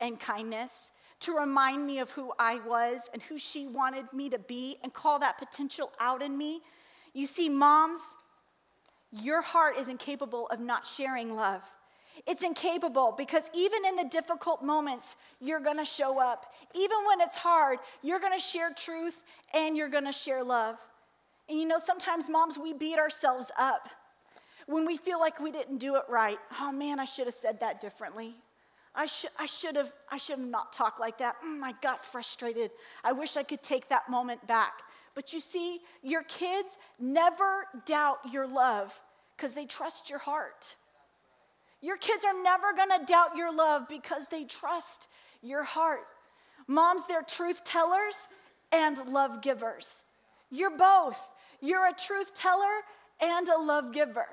and 0.00 0.18
kindness 0.18 0.92
to 1.20 1.36
remind 1.36 1.86
me 1.86 1.98
of 1.98 2.10
who 2.10 2.32
I 2.38 2.58
was 2.66 3.10
and 3.12 3.20
who 3.20 3.38
she 3.38 3.66
wanted 3.66 4.10
me 4.14 4.30
to 4.30 4.38
be 4.38 4.78
and 4.82 4.94
call 4.94 5.18
that 5.18 5.36
potential 5.36 5.92
out 6.00 6.22
in 6.22 6.38
me. 6.38 6.62
You 7.12 7.26
see, 7.26 7.50
moms, 7.50 8.16
your 9.12 9.42
heart 9.42 9.76
is 9.76 9.88
incapable 9.88 10.46
of 10.48 10.58
not 10.58 10.86
sharing 10.86 11.36
love. 11.36 11.62
It's 12.26 12.42
incapable 12.42 13.14
because 13.16 13.50
even 13.54 13.84
in 13.86 13.96
the 13.96 14.04
difficult 14.04 14.62
moments, 14.62 15.14
you're 15.40 15.60
gonna 15.60 15.84
show 15.84 16.20
up. 16.20 16.54
Even 16.74 16.98
when 17.06 17.20
it's 17.20 17.36
hard, 17.36 17.78
you're 18.02 18.18
gonna 18.18 18.40
share 18.40 18.70
truth 18.70 19.22
and 19.54 19.76
you're 19.76 19.88
gonna 19.88 20.12
share 20.12 20.42
love. 20.42 20.76
And 21.48 21.58
you 21.58 21.66
know, 21.66 21.78
sometimes 21.78 22.28
moms, 22.28 22.58
we 22.58 22.72
beat 22.72 22.98
ourselves 22.98 23.52
up 23.56 23.88
when 24.66 24.84
we 24.84 24.96
feel 24.96 25.20
like 25.20 25.38
we 25.38 25.52
didn't 25.52 25.78
do 25.78 25.94
it 25.94 26.02
right. 26.08 26.38
Oh 26.60 26.72
man, 26.72 26.98
I 26.98 27.04
should 27.04 27.26
have 27.26 27.34
said 27.34 27.60
that 27.60 27.80
differently. 27.80 28.34
I 28.92 29.06
should, 29.06 29.30
I 29.38 29.46
should 29.46 29.76
have, 29.76 29.92
I 30.10 30.16
should 30.16 30.38
have 30.38 30.48
not 30.48 30.72
talked 30.72 30.98
like 30.98 31.18
that. 31.18 31.40
Mm, 31.42 31.62
I 31.62 31.74
got 31.82 32.04
frustrated. 32.04 32.70
I 33.04 33.12
wish 33.12 33.36
I 33.36 33.42
could 33.42 33.62
take 33.62 33.88
that 33.90 34.08
moment 34.08 34.44
back. 34.46 34.80
But 35.14 35.32
you 35.32 35.40
see, 35.40 35.80
your 36.02 36.22
kids 36.24 36.78
never 36.98 37.66
doubt 37.84 38.18
your 38.32 38.46
love 38.46 39.00
because 39.36 39.54
they 39.54 39.66
trust 39.66 40.10
your 40.10 40.18
heart. 40.18 40.74
Your 41.80 41.96
kids 41.96 42.24
are 42.24 42.42
never 42.42 42.72
gonna 42.74 43.04
doubt 43.04 43.36
your 43.36 43.54
love 43.54 43.88
because 43.88 44.28
they 44.28 44.44
trust 44.44 45.08
your 45.42 45.62
heart. 45.62 46.06
Moms, 46.66 47.06
they're 47.06 47.22
truth 47.22 47.64
tellers 47.64 48.28
and 48.72 48.98
love 49.08 49.40
givers. 49.42 50.04
You're 50.50 50.76
both. 50.76 51.30
You're 51.60 51.86
a 51.88 51.92
truth 51.92 52.34
teller 52.34 52.82
and 53.20 53.48
a 53.48 53.58
love 53.58 53.92
giver. 53.92 54.26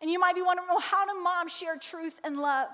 And 0.00 0.10
you 0.10 0.18
might 0.18 0.34
be 0.34 0.42
wondering, 0.42 0.68
well, 0.68 0.80
how 0.80 1.04
do 1.04 1.20
moms 1.22 1.52
share 1.52 1.76
truth 1.76 2.20
and 2.24 2.38
love? 2.38 2.68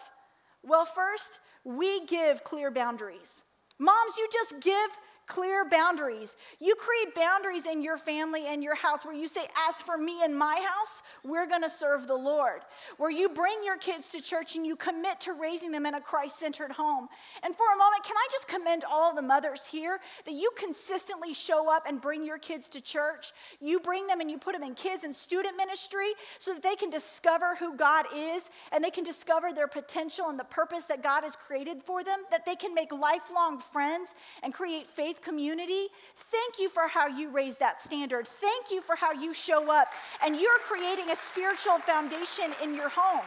Well, 0.62 0.84
first, 0.84 1.40
we 1.64 2.04
give 2.06 2.44
clear 2.44 2.70
boundaries. 2.70 3.44
Moms, 3.78 4.16
you 4.18 4.28
just 4.32 4.60
give 4.60 4.90
clear 5.30 5.64
boundaries. 5.64 6.36
You 6.58 6.74
create 6.74 7.14
boundaries 7.14 7.64
in 7.64 7.82
your 7.82 7.96
family 7.96 8.46
and 8.48 8.64
your 8.64 8.74
house 8.74 9.04
where 9.06 9.14
you 9.14 9.28
say, 9.28 9.42
As 9.68 9.76
for 9.76 9.96
me 9.96 10.24
and 10.24 10.36
my 10.36 10.56
house, 10.56 11.02
we're 11.24 11.46
going 11.46 11.62
to 11.62 11.70
serve 11.70 12.08
the 12.08 12.16
Lord. 12.16 12.62
Where 12.98 13.10
you 13.10 13.28
bring 13.28 13.64
your 13.64 13.78
kids 13.78 14.08
to 14.08 14.20
church 14.20 14.56
and 14.56 14.66
you 14.66 14.74
commit 14.74 15.20
to 15.20 15.32
raising 15.32 15.70
them 15.70 15.86
in 15.86 15.94
a 15.94 16.00
Christ 16.00 16.40
centered 16.40 16.72
home. 16.72 17.08
And 17.44 17.54
for 17.54 17.64
a 17.72 17.78
moment, 17.78 18.02
can 18.04 18.16
I 18.16 18.26
just 18.32 18.48
commend 18.48 18.84
all 18.84 19.14
the 19.14 19.22
mothers 19.22 19.66
here 19.66 20.00
that 20.24 20.34
you 20.34 20.50
consistently 20.58 21.32
show 21.32 21.72
up 21.72 21.84
and 21.86 22.00
bring 22.00 22.24
your 22.24 22.38
kids 22.38 22.66
to 22.70 22.80
church? 22.80 23.32
You 23.60 23.78
bring 23.78 24.08
them 24.08 24.20
and 24.20 24.28
you 24.28 24.36
put 24.36 24.54
them 24.54 24.64
in 24.64 24.74
kids 24.74 25.04
and 25.04 25.14
student 25.14 25.56
ministry 25.56 26.12
so 26.40 26.54
that 26.54 26.62
they 26.62 26.74
can 26.74 26.90
discover 26.90 27.54
who 27.54 27.76
God 27.76 28.06
is 28.12 28.50
and 28.72 28.82
they 28.82 28.90
can 28.90 29.04
discover 29.04 29.52
their 29.52 29.68
potential 29.68 30.28
and 30.28 30.38
the 30.38 30.44
purpose 30.44 30.86
that 30.86 31.04
God 31.04 31.22
has 31.22 31.36
created 31.36 31.84
for 31.84 32.02
them, 32.02 32.18
that 32.32 32.44
they 32.44 32.56
can 32.56 32.74
make 32.74 32.90
lifelong 32.90 33.60
friends 33.60 34.16
and 34.42 34.52
create 34.52 34.88
community, 35.22 35.86
thank 36.14 36.58
you 36.58 36.68
for 36.68 36.88
how 36.88 37.06
you 37.06 37.30
raise 37.30 37.56
that 37.58 37.80
standard. 37.80 38.26
Thank 38.26 38.70
you 38.70 38.80
for 38.80 38.96
how 38.96 39.12
you 39.12 39.32
show 39.32 39.70
up 39.72 39.88
and 40.24 40.36
you're 40.36 40.58
creating 40.60 41.10
a 41.10 41.16
spiritual 41.16 41.78
foundation 41.78 42.46
in 42.62 42.74
your 42.74 42.88
home. 42.88 43.26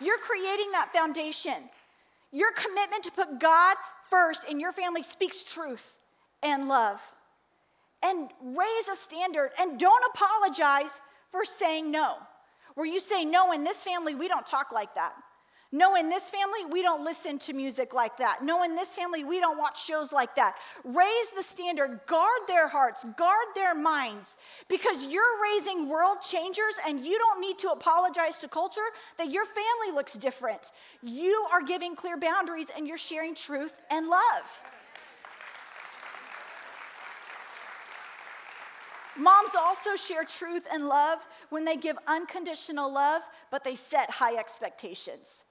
You're 0.00 0.18
creating 0.18 0.72
that 0.72 0.92
foundation. 0.92 1.68
Your 2.32 2.52
commitment 2.52 3.04
to 3.04 3.10
put 3.10 3.38
God 3.38 3.76
first 4.08 4.44
in 4.48 4.60
your 4.60 4.72
family 4.72 5.02
speaks 5.02 5.44
truth 5.44 5.98
and 6.42 6.68
love. 6.68 7.00
And 8.02 8.30
raise 8.42 8.88
a 8.90 8.96
standard 8.96 9.50
and 9.60 9.78
don't 9.78 10.02
apologize 10.14 11.00
for 11.30 11.44
saying 11.44 11.90
no. 11.90 12.16
Where 12.74 12.86
you 12.86 13.00
say, 13.00 13.24
no, 13.24 13.52
in 13.52 13.64
this 13.64 13.84
family, 13.84 14.14
we 14.14 14.28
don't 14.28 14.46
talk 14.46 14.72
like 14.72 14.94
that. 14.94 15.12
No, 15.72 15.94
in 15.94 16.08
this 16.08 16.28
family, 16.28 16.64
we 16.68 16.82
don't 16.82 17.04
listen 17.04 17.38
to 17.40 17.52
music 17.52 17.94
like 17.94 18.16
that. 18.16 18.42
No, 18.42 18.64
in 18.64 18.74
this 18.74 18.92
family, 18.92 19.22
we 19.22 19.38
don't 19.38 19.56
watch 19.56 19.84
shows 19.84 20.10
like 20.10 20.34
that. 20.34 20.56
Raise 20.82 21.30
the 21.36 21.44
standard, 21.44 22.00
guard 22.06 22.40
their 22.48 22.66
hearts, 22.66 23.06
guard 23.16 23.46
their 23.54 23.72
minds, 23.72 24.36
because 24.68 25.06
you're 25.06 25.22
raising 25.40 25.88
world 25.88 26.22
changers 26.22 26.74
and 26.88 27.04
you 27.06 27.16
don't 27.18 27.40
need 27.40 27.56
to 27.60 27.68
apologize 27.68 28.38
to 28.38 28.48
culture 28.48 28.80
that 29.16 29.30
your 29.30 29.44
family 29.44 29.94
looks 29.94 30.14
different. 30.14 30.72
You 31.04 31.46
are 31.52 31.62
giving 31.62 31.94
clear 31.94 32.16
boundaries 32.16 32.66
and 32.76 32.88
you're 32.88 32.98
sharing 32.98 33.36
truth 33.36 33.80
and 33.92 34.08
love. 34.08 34.64
Moms 39.16 39.50
also 39.56 39.94
share 39.94 40.24
truth 40.24 40.66
and 40.72 40.88
love 40.88 41.24
when 41.50 41.64
they 41.64 41.76
give 41.76 41.96
unconditional 42.08 42.92
love, 42.92 43.22
but 43.52 43.62
they 43.62 43.76
set 43.76 44.10
high 44.10 44.36
expectations. 44.36 45.44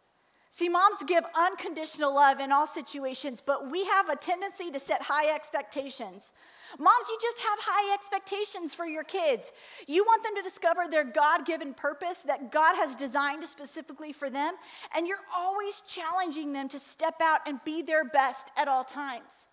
See, 0.52 0.68
moms 0.68 1.04
give 1.06 1.24
unconditional 1.36 2.14
love 2.14 2.40
in 2.40 2.52
all 2.52 2.66
situations, 2.66 3.42
but 3.46 3.70
we 3.70 3.86
have 3.86 4.10
a 4.10 4.16
tendency 4.16 4.72
to 4.72 4.80
set 4.80 5.02
high 5.04 5.34
expectations. 5.34 6.34
Moms, 6.80 7.10
you 7.10 7.18
just 7.22 7.40
have 7.40 7.60
high 7.62 7.94
expectations 7.94 8.74
for 8.74 8.86
your 8.86 9.04
kids. 9.04 9.52
You 9.88 10.04
want 10.04 10.24
them 10.24 10.36
to 10.36 10.42
discover 10.42 10.88
their 10.90 11.04
God 11.04 11.46
given 11.46 11.76
purpose 11.76 12.24
that 12.24 12.52
God 12.52 12.76
has 12.76 12.96
designed 12.96 13.44
specifically 13.44 14.12
for 14.12 14.32
them, 14.32 14.56
and 14.96 15.08
you're 15.08 15.18
always 15.36 15.82
challenging 15.82 16.52
them 16.52 16.68
to 16.70 16.80
step 16.80 17.22
out 17.22 17.42
and 17.46 17.60
be 17.64 17.84
their 17.84 18.06
best 18.06 18.50
at 18.58 18.68
all 18.68 18.84
times. 18.84 19.48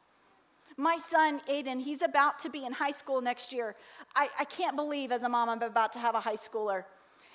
My 0.78 0.96
son, 0.96 1.40
Aiden, 1.48 1.80
he's 1.80 2.02
about 2.02 2.38
to 2.40 2.50
be 2.50 2.64
in 2.64 2.72
high 2.72 2.92
school 2.92 3.20
next 3.20 3.52
year. 3.52 3.76
I, 4.14 4.28
I 4.40 4.44
can't 4.44 4.76
believe, 4.76 5.12
as 5.12 5.22
a 5.22 5.28
mom, 5.28 5.48
I'm 5.48 5.62
about 5.62 5.92
to 5.94 5.98
have 5.98 6.14
a 6.14 6.20
high 6.20 6.36
schooler. 6.36 6.84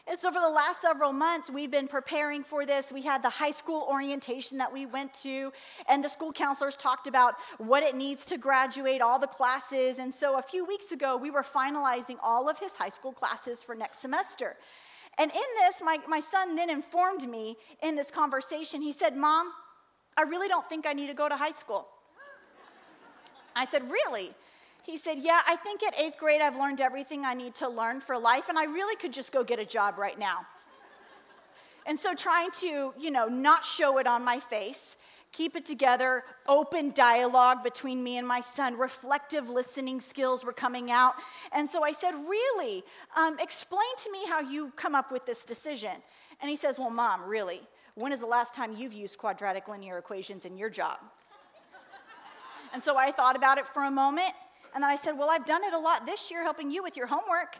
And 0.08 0.20
so, 0.20 0.32
for 0.32 0.42
the 0.42 0.50
last 0.50 0.82
several 0.82 1.14
months, 1.14 1.50
we've 1.50 1.70
been 1.70 1.88
preparing 1.88 2.44
for 2.44 2.66
this. 2.66 2.92
We 2.92 3.04
had 3.04 3.22
the 3.22 3.30
high 3.30 3.52
school 3.52 3.88
orientation 3.90 4.58
that 4.58 4.74
we 4.74 4.86
went 4.86 5.14
to, 5.22 5.54
and 5.88 6.04
the 6.04 6.10
school 6.10 6.34
counselors 6.34 6.76
talked 6.76 7.06
about 7.06 7.36
what 7.60 7.84
it 7.84 7.96
needs 7.96 8.26
to 8.26 8.38
graduate, 8.38 9.02
all 9.02 9.20
the 9.20 9.28
classes. 9.28 10.00
And 10.00 10.14
so, 10.14 10.40
a 10.40 10.42
few 10.42 10.66
weeks 10.66 10.92
ago, 10.92 11.18
we 11.18 11.30
were 11.30 11.44
finalizing 11.44 12.18
all 12.24 12.50
of 12.50 12.58
his 12.58 12.76
high 12.76 12.90
school 12.90 13.12
classes 13.12 13.62
for 13.62 13.76
next 13.76 14.00
semester. 14.00 14.58
And 15.18 15.30
in 15.30 15.42
this, 15.60 15.82
my, 15.84 16.00
my 16.08 16.20
son 16.20 16.56
then 16.56 16.70
informed 16.70 17.30
me 17.30 17.58
in 17.84 17.96
this 17.96 18.10
conversation, 18.10 18.82
he 18.82 18.94
said, 18.94 19.16
Mom, 19.16 19.52
I 20.18 20.24
really 20.24 20.48
don't 20.48 20.68
think 20.68 20.88
I 20.88 20.94
need 20.94 21.08
to 21.08 21.14
go 21.14 21.30
to 21.30 21.36
high 21.36 21.52
school. 21.52 21.88
I 23.56 23.66
said, 23.66 23.84
Really? 23.90 24.32
He 24.84 24.98
said, 24.98 25.18
Yeah, 25.20 25.42
I 25.48 25.56
think 25.58 25.84
at 25.84 25.98
eighth 26.00 26.18
grade 26.18 26.42
I've 26.42 26.58
learned 26.58 26.82
everything 26.82 27.26
I 27.26 27.34
need 27.34 27.56
to 27.56 27.70
learn 27.70 28.02
for 28.02 28.18
life, 28.18 28.50
and 28.50 28.58
I 28.58 28.66
really 28.66 28.96
could 28.96 29.14
just 29.14 29.32
go 29.32 29.44
get 29.44 29.60
a 29.60 29.66
job 29.66 29.98
right 29.98 30.18
now. 30.18 30.46
And 31.86 32.00
so, 32.00 32.14
trying 32.14 32.50
to, 32.62 32.94
you 33.00 33.12
know, 33.12 33.28
not 33.28 33.66
show 33.66 33.98
it 33.98 34.08
on 34.08 34.24
my 34.24 34.40
face, 34.40 34.98
keep 35.32 35.56
it 35.56 35.66
together, 35.66 36.24
open 36.48 36.92
dialogue 36.92 37.64
between 37.64 38.04
me 38.04 38.18
and 38.18 38.28
my 38.28 38.42
son, 38.42 38.78
reflective 38.78 39.50
listening 39.50 40.00
skills 40.00 40.44
were 40.44 40.54
coming 40.54 40.92
out. 40.92 41.14
And 41.52 41.70
so 41.70 41.84
I 41.84 41.92
said, 41.92 42.14
Really? 42.14 42.84
Um, 43.16 43.38
explain 43.40 43.96
to 44.04 44.12
me 44.12 44.28
how 44.28 44.42
you 44.42 44.72
come 44.76 44.96
up 44.96 45.12
with 45.12 45.26
this 45.26 45.46
decision. 45.46 45.94
And 46.42 46.50
he 46.50 46.56
says, 46.56 46.78
Well, 46.80 46.90
mom, 46.90 47.24
really, 47.26 47.62
when 47.96 48.12
is 48.12 48.20
the 48.20 48.26
last 48.26 48.54
time 48.54 48.76
you've 48.76 48.94
used 48.94 49.18
quadratic 49.18 49.68
linear 49.68 49.98
equations 49.98 50.46
in 50.46 50.58
your 50.58 50.70
job? 50.70 51.00
And 52.74 52.82
so 52.82 52.98
I 52.98 53.12
thought 53.12 53.36
about 53.36 53.58
it 53.58 53.68
for 53.68 53.84
a 53.84 53.92
moment, 53.92 54.32
and 54.74 54.84
then 54.84 54.90
I 54.90 54.96
said, 54.96 55.18
Well, 55.18 55.30
I've 55.30 55.46
done 55.46 55.64
it 55.64 55.74
a 55.74 55.80
lot 55.80 56.06
this 56.06 56.32
year 56.32 56.44
helping 56.44 56.72
you 56.72 56.84
with 56.84 56.98
your 56.98 57.08
homework. 57.08 57.60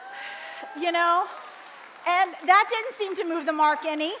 you 0.80 0.92
know? 0.92 1.26
And 2.06 2.32
that 2.46 2.66
didn't 2.68 2.92
seem 2.92 3.14
to 3.16 3.24
move 3.24 3.46
the 3.46 3.52
mark 3.52 3.80
any. 3.86 4.12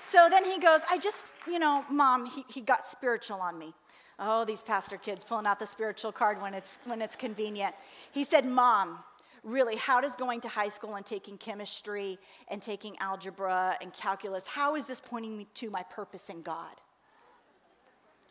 So 0.00 0.28
then 0.30 0.44
he 0.44 0.58
goes, 0.60 0.80
I 0.88 0.98
just, 0.98 1.34
you 1.46 1.58
know, 1.58 1.84
mom, 1.90 2.26
he, 2.26 2.44
he 2.48 2.60
got 2.60 2.86
spiritual 2.86 3.38
on 3.38 3.58
me. 3.58 3.74
Oh, 4.18 4.44
these 4.44 4.62
pastor 4.62 4.96
kids 4.96 5.24
pulling 5.24 5.46
out 5.46 5.58
the 5.58 5.66
spiritual 5.66 6.12
card 6.12 6.40
when 6.40 6.54
it's, 6.54 6.78
when 6.84 7.02
it's 7.02 7.16
convenient. 7.16 7.74
He 8.12 8.24
said, 8.24 8.46
Mom, 8.46 9.00
really, 9.42 9.76
how 9.76 10.00
does 10.00 10.16
going 10.16 10.40
to 10.42 10.48
high 10.48 10.70
school 10.70 10.94
and 10.94 11.04
taking 11.04 11.36
chemistry 11.36 12.18
and 12.48 12.62
taking 12.62 12.96
algebra 12.98 13.76
and 13.82 13.92
calculus, 13.92 14.46
how 14.46 14.74
is 14.74 14.86
this 14.86 15.00
pointing 15.00 15.36
me 15.36 15.46
to 15.54 15.68
my 15.70 15.82
purpose 15.82 16.30
in 16.30 16.40
God? 16.40 16.74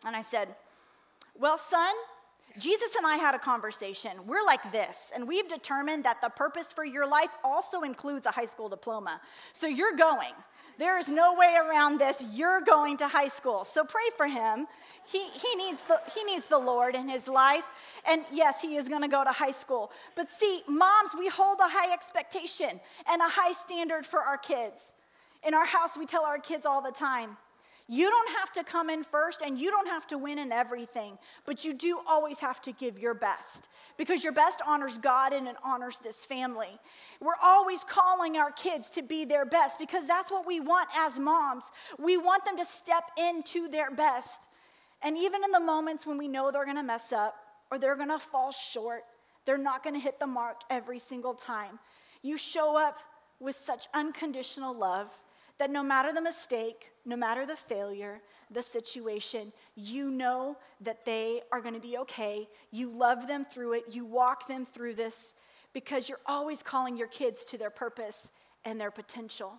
And 0.06 0.15
I 0.15 0.22
said, 0.22 0.56
Well, 1.38 1.58
son, 1.58 1.94
Jesus 2.58 2.96
and 2.96 3.06
I 3.06 3.18
had 3.18 3.36
a 3.36 3.40
conversation. 3.40 4.12
We're 4.26 4.46
like 4.46 4.72
this, 4.72 5.12
and 5.14 5.28
we've 5.28 5.48
determined 5.48 6.06
that 6.06 6.22
the 6.22 6.30
purpose 6.30 6.72
for 6.72 6.86
your 6.86 7.08
life 7.08 7.32
also 7.44 7.82
includes 7.82 8.26
a 8.26 8.32
high 8.32 8.46
school 8.46 8.70
diploma. 8.70 9.20
So 9.54 9.68
you're 9.68 9.96
going. 9.96 10.34
There 10.78 10.98
is 11.00 11.08
no 11.08 11.36
way 11.36 11.56
around 11.56 12.00
this. 12.00 12.24
You're 12.34 12.62
going 12.62 12.98
to 12.98 13.08
high 13.08 13.30
school. 13.30 13.64
So 13.64 13.86
pray 13.86 14.10
for 14.18 14.28
him. 14.28 14.68
He, 15.06 15.26
he, 15.30 15.56
needs, 15.56 15.84
the, 15.84 16.00
he 16.14 16.24
needs 16.24 16.48
the 16.48 16.58
Lord 16.58 16.96
in 16.96 17.08
his 17.08 17.28
life. 17.28 17.66
And 18.08 18.26
yes, 18.32 18.62
he 18.62 18.76
is 18.76 18.90
going 18.90 19.02
to 19.02 19.08
go 19.08 19.24
to 19.24 19.32
high 19.32 19.52
school. 19.52 19.92
But 20.16 20.30
see, 20.30 20.64
moms, 20.68 21.12
we 21.18 21.30
hold 21.30 21.60
a 21.60 21.70
high 21.70 21.94
expectation 21.94 22.82
and 23.10 23.22
a 23.22 23.28
high 23.28 23.54
standard 23.54 24.06
for 24.06 24.20
our 24.20 24.38
kids. 24.38 24.94
In 25.48 25.54
our 25.54 25.66
house, 25.66 25.98
we 25.98 26.06
tell 26.06 26.26
our 26.26 26.40
kids 26.40 26.66
all 26.66 26.82
the 26.82 26.92
time 26.92 27.38
you 27.88 28.10
don't 28.10 28.38
have 28.39 28.51
to 28.54 28.63
come 28.63 28.89
in 28.89 29.04
first 29.04 29.42
and 29.44 29.60
you 29.60 29.70
don't 29.70 29.88
have 29.88 30.08
to 30.08 30.18
win 30.18 30.39
in 30.39 30.51
everything, 30.51 31.20
but 31.46 31.63
you 31.63 31.74
do 31.74 32.00
always 32.08 32.39
have 32.39 32.60
to 32.63 32.72
give 32.72 32.98
your 32.98 33.13
best 33.13 33.70
because 33.96 34.24
your 34.24 34.34
best 34.34 34.60
honors 34.65 34.98
God 34.98 35.34
and 35.34 35.48
it 35.48 35.56
honors 35.63 36.00
this 36.00 36.25
family. 36.25 36.80
We're 37.22 37.39
always 37.44 37.84
calling 37.84 38.38
our 38.38 38.51
kids 38.51 38.89
to 38.92 39.04
be 39.04 39.24
their 39.24 39.46
best 39.46 39.77
because 39.77 40.08
that's 40.08 40.32
what 40.32 40.48
we 40.48 40.60
want 40.60 40.89
as 40.98 41.20
moms. 41.20 41.65
We 42.00 42.18
want 42.18 42.44
them 42.44 42.58
to 42.58 42.65
step 42.65 43.04
into 43.20 43.68
their 43.68 43.92
best. 43.92 44.48
And 45.04 45.15
even 45.15 45.44
in 45.44 45.51
the 45.51 45.60
moments 45.60 46.08
when 46.08 46.18
we 46.18 46.27
know 46.27 46.50
they're 46.50 46.65
gonna 46.65 46.82
mess 46.82 47.12
up 47.12 47.36
or 47.70 47.77
they're 47.77 47.96
gonna 47.96 48.18
fall 48.18 48.51
short, 48.51 49.04
they're 49.46 49.60
not 49.60 49.84
gonna 49.84 50.00
hit 50.00 50.20
the 50.20 50.25
mark 50.25 50.62
every 50.72 50.98
single 50.98 51.36
time. 51.36 51.77
You 52.24 52.36
show 52.36 52.75
up 52.75 52.98
with 53.39 53.56
such 53.56 53.86
unconditional 53.94 54.74
love 54.74 55.15
that 55.58 55.70
no 55.70 55.84
matter 55.84 56.12
the 56.12 56.22
mistake, 56.22 56.92
no 57.06 57.16
matter 57.16 57.46
the 57.46 57.56
failure, 57.56 58.22
the 58.52 58.62
situation, 58.62 59.54
you 59.76 60.10
know 60.10 60.58
that 60.82 61.06
they 61.06 61.42
are 61.52 61.62
going 61.62 61.74
to 61.74 61.80
be 61.80 61.98
okay. 62.00 62.48
You 62.72 62.90
love 62.90 63.28
them 63.28 63.46
through 63.46 63.74
it. 63.74 63.86
You 63.90 64.06
walk 64.06 64.48
them 64.48 64.66
through 64.66 64.96
this 64.96 65.34
because 65.74 66.10
you're 66.10 66.20
always 66.26 66.62
calling 66.62 66.98
your 66.98 67.08
kids 67.08 67.44
to 67.46 67.58
their 67.58 67.70
purpose 67.70 68.32
and 68.64 68.80
their 68.80 68.92
potential. 68.92 69.54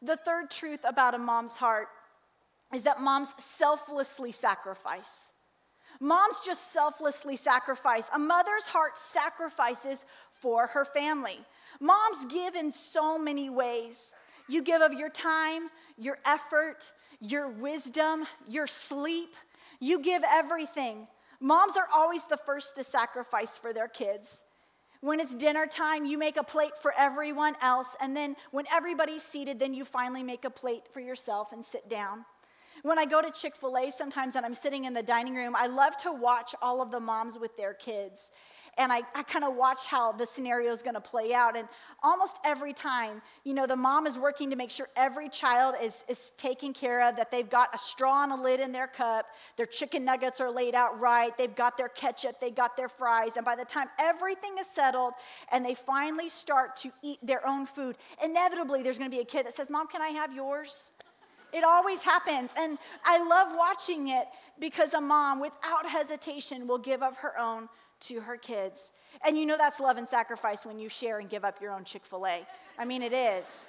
The 0.00 0.16
third 0.16 0.50
truth 0.50 0.80
about 0.84 1.14
a 1.14 1.18
mom's 1.18 1.56
heart 1.56 1.88
is 2.72 2.84
that 2.84 3.00
moms 3.00 3.34
selflessly 3.42 4.32
sacrifice. 4.32 5.32
Moms 6.00 6.40
just 6.44 6.72
selflessly 6.72 7.34
sacrifice. 7.34 8.08
A 8.14 8.18
mother's 8.18 8.64
heart 8.64 8.98
sacrifices 8.98 10.04
for 10.30 10.68
her 10.68 10.84
family. 10.84 11.40
Moms 11.80 12.26
give 12.26 12.54
in 12.54 12.72
so 12.72 13.18
many 13.18 13.50
ways. 13.50 14.12
You 14.48 14.62
give 14.62 14.82
of 14.82 14.92
your 14.92 15.10
time, 15.10 15.68
your 15.96 16.18
effort, 16.24 16.92
your 17.20 17.48
wisdom, 17.48 18.26
your 18.48 18.66
sleep. 18.66 19.34
You 19.80 20.00
give 20.00 20.22
everything. 20.26 21.06
Moms 21.40 21.76
are 21.76 21.88
always 21.92 22.24
the 22.26 22.36
first 22.36 22.76
to 22.76 22.84
sacrifice 22.84 23.58
for 23.58 23.72
their 23.72 23.88
kids. 23.88 24.44
When 25.00 25.20
it's 25.20 25.34
dinner 25.34 25.66
time, 25.66 26.04
you 26.04 26.18
make 26.18 26.36
a 26.36 26.42
plate 26.42 26.76
for 26.80 26.92
everyone 26.98 27.54
else. 27.62 27.94
And 28.00 28.16
then 28.16 28.34
when 28.50 28.64
everybody's 28.72 29.22
seated, 29.22 29.58
then 29.60 29.72
you 29.72 29.84
finally 29.84 30.24
make 30.24 30.44
a 30.44 30.50
plate 30.50 30.88
for 30.92 31.00
yourself 31.00 31.52
and 31.52 31.64
sit 31.64 31.88
down. 31.88 32.24
When 32.82 32.98
I 32.98 33.04
go 33.04 33.20
to 33.20 33.30
Chick 33.30 33.54
fil 33.56 33.76
A 33.76 33.92
sometimes 33.92 34.34
and 34.34 34.44
I'm 34.44 34.54
sitting 34.54 34.84
in 34.84 34.94
the 34.94 35.02
dining 35.02 35.34
room, 35.34 35.54
I 35.56 35.66
love 35.66 35.96
to 35.98 36.12
watch 36.12 36.54
all 36.62 36.80
of 36.82 36.90
the 36.90 37.00
moms 37.00 37.38
with 37.38 37.56
their 37.56 37.74
kids 37.74 38.32
and 38.78 38.92
I, 38.92 39.02
I 39.14 39.24
kind 39.24 39.44
of 39.44 39.56
watch 39.56 39.86
how 39.86 40.12
the 40.12 40.24
scenario 40.24 40.70
is 40.70 40.82
going 40.82 40.94
to 40.94 41.00
play 41.00 41.34
out. 41.34 41.56
And 41.56 41.68
almost 42.02 42.38
every 42.44 42.72
time, 42.72 43.20
you 43.44 43.52
know, 43.52 43.66
the 43.66 43.76
mom 43.76 44.06
is 44.06 44.16
working 44.16 44.50
to 44.50 44.56
make 44.56 44.70
sure 44.70 44.88
every 44.96 45.28
child 45.28 45.74
is, 45.82 46.04
is 46.08 46.32
taken 46.36 46.72
care 46.72 47.08
of, 47.08 47.16
that 47.16 47.30
they've 47.30 47.50
got 47.50 47.74
a 47.74 47.78
straw 47.78 48.22
and 48.22 48.32
a 48.32 48.36
lid 48.36 48.60
in 48.60 48.70
their 48.70 48.86
cup, 48.86 49.26
their 49.56 49.66
chicken 49.66 50.04
nuggets 50.04 50.40
are 50.40 50.50
laid 50.50 50.74
out 50.74 50.98
right, 51.00 51.36
they've 51.36 51.56
got 51.56 51.76
their 51.76 51.88
ketchup, 51.88 52.40
they've 52.40 52.54
got 52.54 52.76
their 52.76 52.88
fries. 52.88 53.36
And 53.36 53.44
by 53.44 53.56
the 53.56 53.64
time 53.64 53.88
everything 53.98 54.56
is 54.58 54.66
settled 54.66 55.14
and 55.50 55.64
they 55.64 55.74
finally 55.74 56.28
start 56.28 56.76
to 56.76 56.90
eat 57.02 57.18
their 57.22 57.46
own 57.46 57.66
food, 57.66 57.96
inevitably 58.24 58.82
there's 58.82 58.98
going 58.98 59.10
to 59.10 59.16
be 59.16 59.22
a 59.22 59.26
kid 59.26 59.46
that 59.46 59.54
says, 59.54 59.68
Mom, 59.68 59.88
can 59.88 60.00
I 60.00 60.10
have 60.10 60.32
yours? 60.32 60.92
It 61.52 61.64
always 61.64 62.02
happens. 62.02 62.50
And 62.58 62.78
I 63.04 63.22
love 63.24 63.56
watching 63.56 64.08
it 64.08 64.26
because 64.58 64.94
a 64.94 65.00
mom, 65.00 65.40
without 65.40 65.88
hesitation, 65.88 66.66
will 66.66 66.78
give 66.78 67.02
of 67.02 67.16
her 67.18 67.38
own 67.38 67.68
to 68.00 68.20
her 68.20 68.36
kids. 68.36 68.92
And 69.26 69.36
you 69.36 69.46
know 69.46 69.56
that's 69.56 69.80
love 69.80 69.96
and 69.96 70.08
sacrifice 70.08 70.64
when 70.64 70.78
you 70.78 70.88
share 70.88 71.18
and 71.18 71.28
give 71.28 71.44
up 71.44 71.60
your 71.60 71.72
own 71.72 71.84
Chick 71.84 72.04
fil 72.06 72.26
A. 72.26 72.46
I 72.78 72.84
mean, 72.84 73.02
it 73.02 73.12
is. 73.12 73.66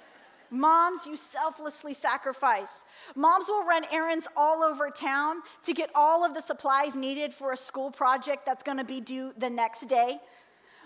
Moms, 0.50 1.06
you 1.06 1.16
selflessly 1.16 1.94
sacrifice. 1.94 2.84
Moms 3.14 3.46
will 3.48 3.64
run 3.64 3.84
errands 3.92 4.26
all 4.36 4.64
over 4.64 4.90
town 4.90 5.36
to 5.62 5.72
get 5.72 5.90
all 5.94 6.24
of 6.24 6.34
the 6.34 6.40
supplies 6.40 6.96
needed 6.96 7.32
for 7.32 7.52
a 7.52 7.56
school 7.56 7.90
project 7.90 8.46
that's 8.46 8.64
gonna 8.64 8.84
be 8.84 9.00
due 9.00 9.32
the 9.38 9.48
next 9.48 9.82
day. 9.82 10.18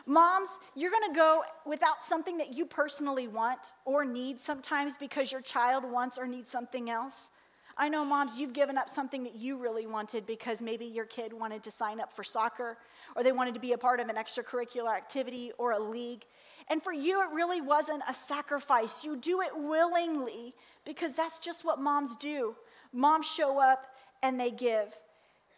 Moms, 0.07 0.59
you're 0.75 0.91
gonna 0.91 1.15
go 1.15 1.43
without 1.65 2.03
something 2.03 2.37
that 2.39 2.53
you 2.53 2.67
personally 2.67 3.27
want 3.27 3.73
or 3.85 4.05
need 4.05 4.41
sometimes 4.41 4.97
because 4.97 5.33
your 5.33 5.41
child 5.41 5.85
wants 5.85 6.19
or 6.19 6.27
needs 6.27 6.51
something 6.51 6.91
else. 6.91 7.31
I 7.77 7.89
know, 7.89 8.05
moms, 8.05 8.39
you've 8.39 8.53
given 8.53 8.79
up 8.79 8.89
something 8.89 9.25
that 9.25 9.35
you 9.35 9.57
really 9.57 9.87
wanted 9.87 10.27
because 10.27 10.63
maybe 10.63 10.85
your 10.85 11.07
kid 11.07 11.33
wanted 11.33 11.63
to 11.65 11.71
sign 11.71 12.01
up 12.01 12.13
for 12.13 12.23
soccer 12.23 12.79
or 13.17 13.25
they 13.25 13.33
wanted 13.33 13.55
to 13.55 13.61
be 13.61 13.73
a 13.73 13.79
part 13.79 13.99
of 13.99 14.09
an 14.09 14.17
extracurricular 14.17 14.95
activity 14.95 15.51
or 15.59 15.73
a 15.73 15.83
league. 15.83 16.25
And 16.69 16.83
for 16.83 16.93
you, 16.93 17.23
it 17.23 17.35
really 17.35 17.61
wasn't 17.61 18.03
a 18.09 18.15
sacrifice. 18.15 19.03
You 19.03 19.17
do 19.17 19.41
it 19.41 19.51
willingly 19.55 20.55
because 20.85 21.15
that's 21.15 21.39
just 21.39 21.65
what 21.65 21.81
moms 21.81 22.15
do. 22.17 22.55
Moms 22.93 23.27
show 23.27 23.59
up 23.59 23.87
and 24.23 24.39
they 24.39 24.51
give. 24.51 24.97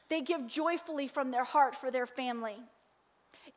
They 0.09 0.23
give 0.23 0.47
joyfully 0.47 1.09
from 1.09 1.33
their 1.33 1.45
heart 1.45 1.75
for 1.75 1.91
their 1.91 2.07
family. 2.07 2.57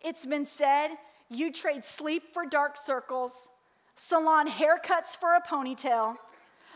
It's 0.02 0.26
been 0.26 0.46
said 0.46 0.90
you 1.30 1.52
trade 1.52 1.86
sleep 1.86 2.34
for 2.34 2.46
dark 2.46 2.78
circles, 2.78 3.52
salon 3.96 4.48
haircuts 4.48 5.16
for 5.16 5.36
a 5.36 5.42
ponytail 5.42 6.18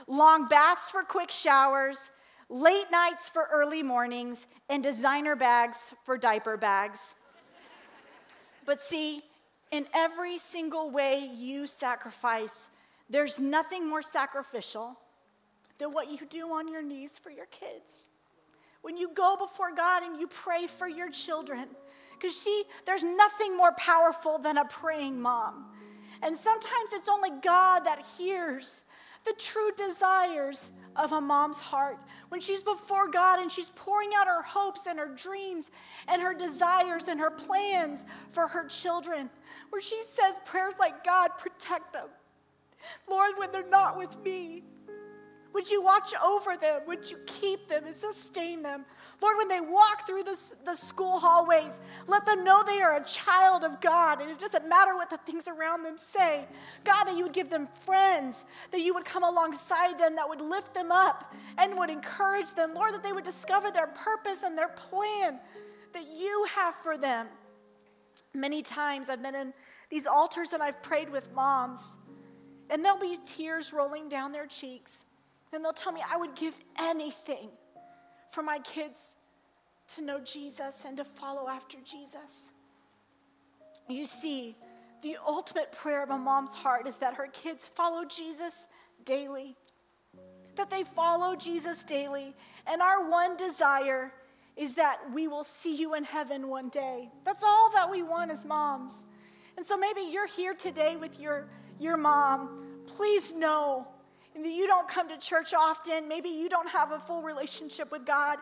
long 0.08 0.48
baths 0.48 0.90
for 0.90 1.04
quick 1.04 1.32
showers, 1.32 2.12
late 2.50 2.86
nights 2.92 3.30
for 3.30 3.48
early 3.52 3.84
mornings, 3.84 4.48
and 4.70 4.84
designer 4.84 5.36
bags 5.36 5.92
for 6.04 6.18
diaper 6.18 6.58
bags. 6.58 7.16
But 8.66 8.82
see, 8.82 9.22
in 9.72 9.88
every 9.94 10.38
single 10.38 10.90
way 10.90 11.30
you 11.36 11.68
sacrifice, 11.68 12.70
there's 13.10 13.40
nothing 13.40 13.88
more 13.88 14.02
sacrificial 14.02 14.98
than 15.78 15.92
what 15.92 16.10
you 16.10 16.26
do 16.30 16.54
on 16.54 16.68
your 16.68 16.82
knees 16.82 17.20
for 17.20 17.30
your 17.30 17.48
kids. 17.48 18.10
When 18.82 18.98
you 18.98 19.10
go 19.14 19.36
before 19.38 19.74
God 19.74 20.04
and 20.04 20.20
you 20.20 20.28
pray 20.28 20.68
for 20.68 20.88
your 20.88 21.10
children, 21.10 21.68
because 22.24 22.38
see, 22.38 22.64
there's 22.86 23.04
nothing 23.04 23.58
more 23.58 23.74
powerful 23.74 24.40
than 24.40 24.58
a 24.58 24.64
praying 24.64 25.22
mom. 25.22 25.66
And 26.22 26.38
sometimes 26.38 26.94
it's 26.94 27.10
only 27.10 27.32
God 27.42 27.82
that 27.82 28.02
hears 28.18 28.86
the 29.26 29.34
true 29.38 29.72
desires 29.76 30.72
of 30.96 31.12
a 31.12 31.20
mom's 31.20 31.60
heart. 31.60 31.98
When 32.30 32.40
she's 32.40 32.64
before 32.64 33.10
God 33.10 33.40
and 33.40 33.52
she's 33.52 33.72
pouring 33.72 34.12
out 34.16 34.28
her 34.28 34.42
hopes 34.42 34.88
and 34.88 34.98
her 35.00 35.10
dreams 35.14 35.70
and 36.08 36.22
her 36.22 36.34
desires 36.34 37.10
and 37.10 37.20
her 37.20 37.30
plans 37.30 38.06
for 38.32 38.48
her 38.48 38.68
children, 38.68 39.30
where 39.70 39.82
she 39.82 40.02
says 40.04 40.40
prayers 40.46 40.76
like, 40.80 41.04
God, 41.04 41.32
protect 41.38 41.92
them. 41.92 42.08
Lord, 43.10 43.34
when 43.38 43.52
they're 43.52 43.68
not 43.68 43.98
with 43.98 44.18
me, 44.24 44.64
would 45.54 45.70
you 45.70 45.82
watch 45.82 46.14
over 46.24 46.58
them? 46.58 46.82
Would 46.88 47.10
you 47.10 47.18
keep 47.26 47.68
them 47.68 47.86
and 47.86 47.96
sustain 47.96 48.64
them? 48.64 48.86
Lord, 49.22 49.38
when 49.38 49.48
they 49.48 49.62
walk 49.62 50.06
through 50.06 50.24
the, 50.24 50.38
the 50.66 50.76
school 50.76 51.20
hallways, 51.20 51.80
let 52.08 52.26
them 52.26 52.44
know 52.44 52.64
they 52.64 52.82
are 52.82 52.98
a 52.98 53.04
child 53.06 53.64
of 53.64 53.80
God 53.80 54.22
and 54.22 54.30
it 54.30 54.40
doesn't 54.40 54.68
matter 54.68 54.96
what 54.96 55.10
the 55.10 55.18
things 55.18 55.48
around 55.48 55.84
them 55.84 55.98
say. 55.98 56.46
God, 56.84 57.06
that 57.06 57.16
you 57.16 57.24
would 57.24 57.34
give 57.34 57.50
them 57.50 57.68
friends, 57.68 58.46
that 58.72 58.82
you 58.82 58.94
would 58.94 59.06
come 59.06 59.24
alongside 59.24 59.98
them, 60.00 60.16
that 60.16 60.28
would 60.28 60.42
lift 60.42 60.74
them 60.74 60.92
up 60.92 61.34
and 61.58 61.78
would 61.78 61.90
encourage 61.90 62.54
them. 62.54 62.74
Lord, 62.74 62.94
that 62.94 63.04
they 63.04 63.14
would 63.14 63.24
discover 63.24 63.72
their 63.72 63.88
purpose 63.88 64.44
and 64.44 64.58
their 64.58 64.70
plan 64.70 65.40
that 65.94 66.08
you 66.08 66.46
have 66.56 66.76
for 66.76 66.98
them. 66.98 67.28
Many 68.34 68.62
times 68.64 69.10
I've 69.10 69.22
been 69.22 69.36
in 69.36 69.54
these 69.90 70.08
altars 70.08 70.54
and 70.54 70.64
I've 70.64 70.82
prayed 70.82 71.10
with 71.10 71.32
moms, 71.34 71.98
and 72.70 72.84
there'll 72.84 73.00
be 73.00 73.18
tears 73.26 73.72
rolling 73.72 74.10
down 74.10 74.32
their 74.32 74.48
cheeks, 74.48 75.06
and 75.54 75.64
they'll 75.64 75.74
tell 75.74 75.92
me, 75.92 76.02
I 76.10 76.18
would 76.18 76.36
give 76.36 76.56
anything 76.80 77.50
for 78.32 78.42
my 78.42 78.60
kids 78.60 79.16
to 79.96 80.02
know 80.02 80.20
Jesus 80.20 80.86
and 80.86 80.98
to 80.98 81.04
follow 81.04 81.48
after 81.48 81.78
Jesus. 81.86 82.52
You 83.88 84.08
see, 84.08 84.56
the 85.02 85.18
ultimate 85.28 85.72
prayer 85.72 86.02
of 86.02 86.10
a 86.10 86.18
mom's 86.18 86.56
heart 86.56 86.88
is 86.88 86.98
that 86.98 87.16
her 87.16 87.28
kids 87.28 87.68
follow 87.68 88.06
Jesus 88.06 88.68
daily, 89.06 89.56
that 90.56 90.70
they 90.70 90.84
follow 90.84 91.36
Jesus 91.36 91.84
daily. 91.84 92.34
And 92.66 92.82
our 92.82 93.10
one 93.10 93.36
desire 93.36 94.14
is 94.56 94.76
that 94.76 95.00
we 95.14 95.28
will 95.28 95.44
see 95.44 95.76
you 95.76 95.96
in 95.96 96.04
heaven 96.04 96.48
one 96.48 96.70
day. 96.70 97.10
That's 97.26 97.44
all 97.44 97.70
that 97.74 97.90
we 97.90 98.02
want 98.02 98.32
as 98.32 98.46
moms. 98.46 99.06
And 99.58 99.66
so 99.66 99.78
maybe 99.78 100.02
you're 100.02 100.28
here 100.28 100.54
today 100.54 100.96
with 100.96 101.20
your, 101.20 101.48
your 101.80 101.98
mom. 101.98 102.82
Please 102.88 103.34
know 103.34 103.88
you 104.36 104.68
don't 104.68 104.88
come 104.88 105.10
to 105.10 105.18
church 105.18 105.54
often, 105.54 106.08
maybe 106.08 106.30
you 106.30 106.50
don't 106.50 106.70
have 106.70 106.92
a 106.92 107.00
full 107.00 107.22
relationship 107.22 107.92
with 107.92 108.06
God, 108.06 108.40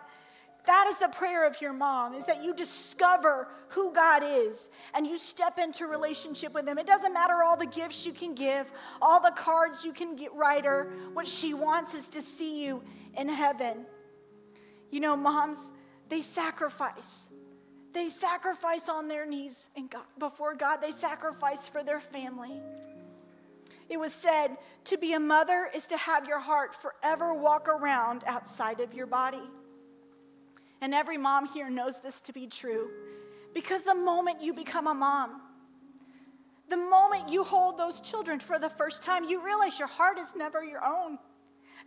That 0.66 0.88
is 0.90 1.00
the 1.00 1.08
prayer 1.08 1.48
of 1.48 1.60
your 1.60 1.74
mom, 1.74 2.14
is 2.14 2.26
that 2.26 2.44
you 2.44 2.54
discover 2.54 3.48
who 3.70 3.92
God 3.94 4.22
is 4.24 4.70
and 4.94 5.08
you 5.08 5.18
step 5.18 5.58
into 5.58 5.88
relationship 5.88 6.54
with 6.54 6.68
him. 6.68 6.78
It 6.78 6.86
doesn't 6.86 7.14
matter 7.14 7.42
all 7.44 7.58
the 7.58 7.66
gifts 7.66 8.06
you 8.06 8.12
can 8.12 8.36
give, 8.36 8.72
all 9.02 9.20
the 9.20 9.32
cards 9.32 9.84
you 9.84 9.92
can 9.92 10.16
get 10.16 10.34
write 10.36 10.66
her. 10.66 10.92
What 11.14 11.28
she 11.28 11.54
wants 11.56 11.96
is 11.96 12.10
to 12.10 12.22
see 12.22 12.64
you 12.64 12.84
in 13.18 13.28
heaven. 13.28 13.86
You 14.92 15.00
know, 15.00 15.16
moms, 15.16 15.72
they 16.10 16.22
sacrifice. 16.22 17.30
They 17.94 18.10
sacrifice 18.10 18.88
on 18.88 19.08
their 19.08 19.26
knees 19.26 19.70
God, 19.90 20.04
before 20.20 20.54
God. 20.54 20.78
They 20.78 20.92
sacrifice 20.92 21.68
for 21.68 21.84
their 21.84 22.00
family. 22.00 22.62
It 23.92 24.00
was 24.00 24.14
said 24.14 24.56
to 24.86 24.98
be 24.98 25.12
a 25.12 25.20
mother 25.20 25.68
is 25.76 25.86
to 25.88 25.98
have 25.98 26.26
your 26.26 26.40
heart 26.40 26.74
forever 26.74 27.34
walk 27.34 27.68
around 27.68 28.24
outside 28.26 28.80
of 28.80 28.94
your 28.94 29.06
body. 29.06 29.44
And 30.80 30.94
every 30.94 31.18
mom 31.18 31.46
here 31.46 31.70
knows 31.70 32.00
this 32.00 32.22
to 32.22 32.32
be 32.32 32.48
true 32.48 32.90
because 33.54 33.84
the 33.84 33.94
moment 33.94 34.42
you 34.42 34.54
become 34.54 34.88
a 34.88 34.94
mom, 34.94 35.42
the 36.70 36.78
moment 36.78 37.28
you 37.28 37.44
hold 37.44 37.78
those 37.78 38.00
children 38.00 38.40
for 38.40 38.58
the 38.58 38.70
first 38.70 39.04
time, 39.04 39.26
you 39.26 39.44
realize 39.44 39.78
your 39.78 39.90
heart 39.90 40.18
is 40.18 40.38
never 40.38 40.64
your 40.64 40.86
own. 40.86 41.20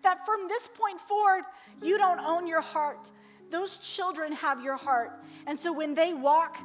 That 0.03 0.27
from 0.27 0.47
this 0.47 0.69
point 0.75 1.01
forward, 1.01 1.45
you 1.83 1.97
don't 1.97 2.21
own 2.21 2.47
your 2.47 2.61
heart. 2.61 3.11
Those 3.51 3.79
children 3.79 4.33
have 4.33 4.63
your 4.63 4.77
heart. 4.77 5.25
And 5.47 5.59
so 5.59 5.73
when 5.73 5.95
they 5.95 6.13
walk 6.13 6.59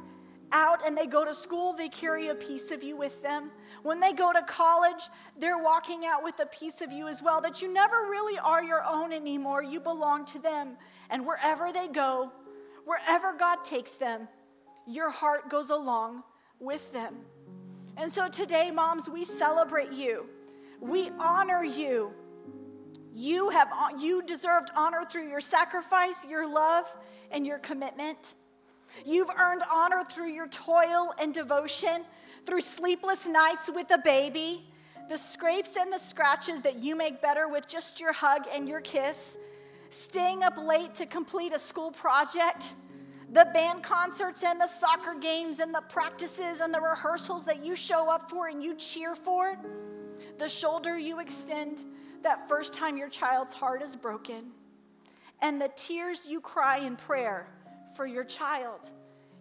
out 0.52 0.86
and 0.86 0.96
they 0.96 1.06
go 1.06 1.24
to 1.24 1.34
school, 1.34 1.72
they 1.72 1.88
carry 1.88 2.28
a 2.28 2.34
piece 2.34 2.70
of 2.70 2.82
you 2.82 2.96
with 2.96 3.22
them. 3.22 3.50
When 3.82 4.00
they 4.00 4.12
go 4.12 4.32
to 4.32 4.42
college, 4.42 5.08
they're 5.38 5.62
walking 5.62 6.04
out 6.04 6.22
with 6.22 6.38
a 6.40 6.46
piece 6.46 6.80
of 6.80 6.92
you 6.92 7.08
as 7.08 7.22
well, 7.22 7.40
that 7.40 7.62
you 7.62 7.72
never 7.72 7.96
really 8.08 8.38
are 8.38 8.62
your 8.62 8.84
own 8.84 9.12
anymore. 9.12 9.62
You 9.62 9.80
belong 9.80 10.24
to 10.26 10.38
them. 10.38 10.76
And 11.08 11.26
wherever 11.26 11.72
they 11.72 11.88
go, 11.88 12.32
wherever 12.84 13.32
God 13.32 13.64
takes 13.64 13.96
them, 13.96 14.28
your 14.86 15.10
heart 15.10 15.48
goes 15.50 15.70
along 15.70 16.22
with 16.58 16.92
them. 16.92 17.16
And 17.96 18.10
so 18.10 18.28
today, 18.28 18.70
moms, 18.70 19.08
we 19.08 19.24
celebrate 19.24 19.92
you. 19.92 20.26
We 20.80 21.10
honor 21.18 21.62
you. 21.62 22.12
You 23.14 23.50
have 23.50 23.68
you 23.98 24.22
deserved 24.22 24.70
honor 24.76 25.04
through 25.04 25.28
your 25.28 25.40
sacrifice, 25.40 26.24
your 26.24 26.52
love, 26.52 26.86
and 27.30 27.46
your 27.46 27.58
commitment. 27.58 28.36
You've 29.04 29.30
earned 29.38 29.62
honor 29.70 30.04
through 30.04 30.30
your 30.30 30.48
toil 30.48 31.14
and 31.20 31.32
devotion, 31.32 32.04
through 32.46 32.60
sleepless 32.60 33.28
nights 33.28 33.70
with 33.74 33.90
a 33.90 33.98
baby, 33.98 34.66
the 35.08 35.16
scrapes 35.16 35.76
and 35.76 35.92
the 35.92 35.98
scratches 35.98 36.62
that 36.62 36.76
you 36.76 36.94
make 36.96 37.20
better 37.20 37.48
with 37.48 37.66
just 37.66 38.00
your 38.00 38.12
hug 38.12 38.46
and 38.52 38.68
your 38.68 38.80
kiss, 38.80 39.38
staying 39.90 40.42
up 40.42 40.56
late 40.56 40.94
to 40.94 41.06
complete 41.06 41.52
a 41.52 41.58
school 41.58 41.90
project, 41.90 42.74
the 43.32 43.48
band 43.52 43.82
concerts 43.82 44.42
and 44.42 44.60
the 44.60 44.66
soccer 44.66 45.14
games 45.14 45.60
and 45.60 45.74
the 45.74 45.82
practices 45.88 46.60
and 46.60 46.72
the 46.72 46.80
rehearsals 46.80 47.44
that 47.44 47.64
you 47.64 47.76
show 47.76 48.10
up 48.10 48.30
for 48.30 48.48
and 48.48 48.62
you 48.62 48.74
cheer 48.74 49.14
for, 49.14 49.56
the 50.38 50.48
shoulder 50.48 50.98
you 50.98 51.20
extend 51.20 51.84
that 52.22 52.48
first 52.48 52.72
time 52.72 52.96
your 52.96 53.08
child's 53.08 53.52
heart 53.52 53.82
is 53.82 53.96
broken, 53.96 54.50
and 55.40 55.60
the 55.60 55.70
tears 55.74 56.26
you 56.28 56.40
cry 56.40 56.78
in 56.78 56.96
prayer 56.96 57.48
for 58.00 58.06
your 58.06 58.24
child. 58.24 58.88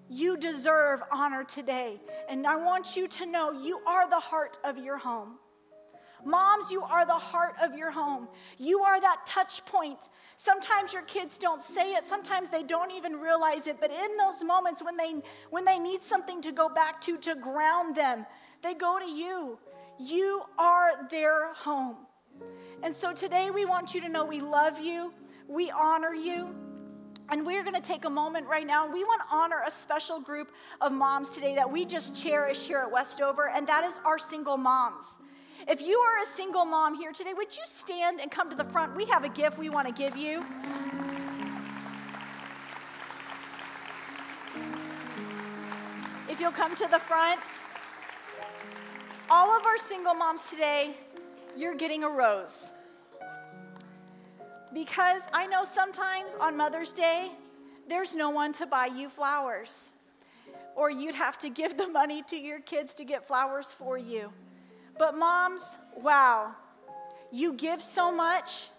You 0.10 0.36
deserve 0.36 1.02
honor 1.14 1.46
today. 1.46 1.98
And 2.28 2.46
I 2.46 2.58
want 2.58 2.98
you 2.98 3.08
to 3.08 3.26
know 3.26 3.54
you 3.54 3.80
are 3.88 4.10
the 4.10 4.20
heart 4.20 4.58
of 4.66 4.78
your 4.78 4.98
home. 4.98 5.38
Moms, 6.26 6.70
you 6.70 6.82
are 6.82 7.06
the 7.06 7.14
heart 7.14 7.56
of 7.64 7.74
your 7.74 7.90
home. 7.90 8.28
You 8.58 8.82
are 8.82 9.00
that 9.00 9.22
touch 9.26 9.64
point. 9.64 10.10
Sometimes 10.36 10.92
your 10.92 11.04
kids 11.04 11.38
don't 11.38 11.64
say 11.64 11.94
it, 11.94 12.06
sometimes 12.06 12.50
they 12.50 12.64
don't 12.64 12.92
even 12.92 13.14
realize 13.14 13.66
it, 13.66 13.80
but 13.80 13.92
in 13.92 14.18
those 14.18 14.44
moments 14.44 14.84
when 14.84 14.98
they 14.98 15.22
when 15.52 15.64
they 15.64 15.80
need 15.80 16.04
something 16.04 16.42
to 16.42 16.52
go 16.52 16.68
back 16.68 17.00
to 17.04 17.16
to 17.20 17.36
ground 17.36 17.96
them, 17.96 18.26
they 18.62 18.74
go 18.74 19.00
to 19.00 19.10
you. 19.10 19.58
You 19.98 20.42
are 20.58 21.08
their 21.08 21.54
home. 21.54 21.96
And 22.84 22.94
so 22.94 23.14
today 23.14 23.52
we 23.52 23.64
want 23.64 23.96
you 23.96 24.02
to 24.02 24.10
know 24.10 24.26
we 24.26 24.42
love 24.42 24.82
you, 24.82 25.14
we 25.48 25.72
honor 25.72 26.14
you. 26.14 26.69
And 27.32 27.46
we're 27.46 27.62
going 27.62 27.76
to 27.76 27.82
take 27.82 28.06
a 28.06 28.10
moment 28.10 28.48
right 28.48 28.66
now. 28.66 28.92
We 28.92 29.04
want 29.04 29.22
to 29.22 29.28
honor 29.36 29.62
a 29.66 29.70
special 29.70 30.20
group 30.20 30.52
of 30.82 30.92
moms 30.92 31.30
today 31.30 31.54
that 31.56 31.72
we 31.72 31.86
just 31.86 32.16
cherish 32.16 32.66
here 32.66 32.80
at 32.80 32.92
Westover, 32.92 33.50
and 33.54 33.68
that 33.68 33.84
is 33.84 34.00
our 34.04 34.18
single 34.18 34.58
moms. 34.58 35.20
If 35.68 35.82
you 35.82 36.00
are 36.00 36.24
a 36.24 36.26
single 36.26 36.66
mom 36.66 36.96
here 36.96 37.12
today, 37.12 37.34
would 37.36 37.56
you 37.56 37.62
stand 37.66 38.20
and 38.20 38.32
come 38.32 38.50
to 38.50 38.56
the 38.56 38.64
front? 38.64 38.96
We 38.96 39.06
have 39.06 39.26
a 39.26 39.30
gift 39.30 39.60
we 39.60 39.70
want 39.70 39.88
to 39.88 39.94
give 39.94 40.18
you. 40.18 40.44
If 46.28 46.40
you'll 46.40 46.52
come 46.52 46.76
to 46.76 46.88
the 46.88 47.00
front, 47.00 47.42
all 49.30 49.56
of 49.56 49.66
our 49.68 49.78
single 49.78 50.16
moms 50.16 50.50
today, 50.50 50.96
you're 51.56 51.76
getting 51.76 52.04
a 52.04 52.10
rose. 52.10 52.72
Because 54.74 55.24
I 55.34 55.48
know 55.48 55.64
sometimes 55.64 56.36
on 56.40 56.56
Mother's 56.56 56.94
Day, 56.94 57.32
there's 57.88 58.16
no 58.16 58.30
one 58.30 58.54
to 58.54 58.68
buy 58.68 58.86
you 58.86 59.10
flowers, 59.10 59.94
or 60.76 60.92
you'd 60.92 61.16
have 61.16 61.40
to 61.40 61.50
give 61.50 61.78
the 61.78 61.88
money 61.88 62.24
to 62.28 62.38
your 62.38 62.60
kids 62.60 62.94
to 62.96 63.04
get 63.04 63.28
flowers 63.28 63.74
for 63.74 63.98
you. 63.98 64.32
But 64.98 65.18
moms, 65.18 65.78
wow, 65.96 66.54
you 67.32 67.54
give 67.54 67.82
so 67.82 68.12
much. 68.12 68.70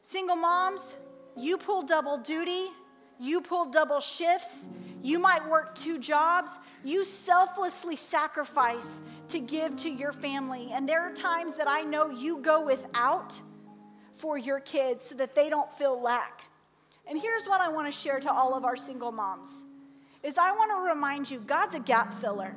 Single 0.00 0.36
moms, 0.36 0.96
you 1.36 1.58
pull 1.58 1.82
double 1.82 2.16
duty, 2.16 2.68
you 3.20 3.40
pull 3.40 3.66
double 3.66 4.00
shifts, 4.00 4.68
you 5.02 5.18
might 5.18 5.46
work 5.48 5.74
two 5.74 5.98
jobs. 5.98 6.52
You 6.84 7.04
selflessly 7.04 7.96
sacrifice 7.96 9.02
to 9.28 9.40
give 9.40 9.76
to 9.78 9.90
your 9.90 10.12
family. 10.12 10.68
And 10.72 10.88
there 10.88 11.00
are 11.00 11.12
times 11.12 11.56
that 11.56 11.68
I 11.68 11.82
know 11.82 12.10
you 12.10 12.38
go 12.38 12.64
without 12.64 13.40
for 14.22 14.38
your 14.38 14.60
kids 14.60 15.04
so 15.04 15.16
that 15.16 15.34
they 15.34 15.50
don't 15.50 15.70
feel 15.72 16.00
lack. 16.00 16.42
And 17.08 17.20
here's 17.20 17.44
what 17.46 17.60
I 17.60 17.68
want 17.68 17.92
to 17.92 17.92
share 17.92 18.20
to 18.20 18.32
all 18.32 18.54
of 18.54 18.64
our 18.64 18.76
single 18.76 19.10
moms 19.10 19.64
is 20.22 20.38
I 20.38 20.52
want 20.52 20.70
to 20.70 20.94
remind 20.94 21.28
you 21.28 21.40
God's 21.40 21.74
a 21.74 21.80
gap 21.80 22.14
filler. 22.14 22.54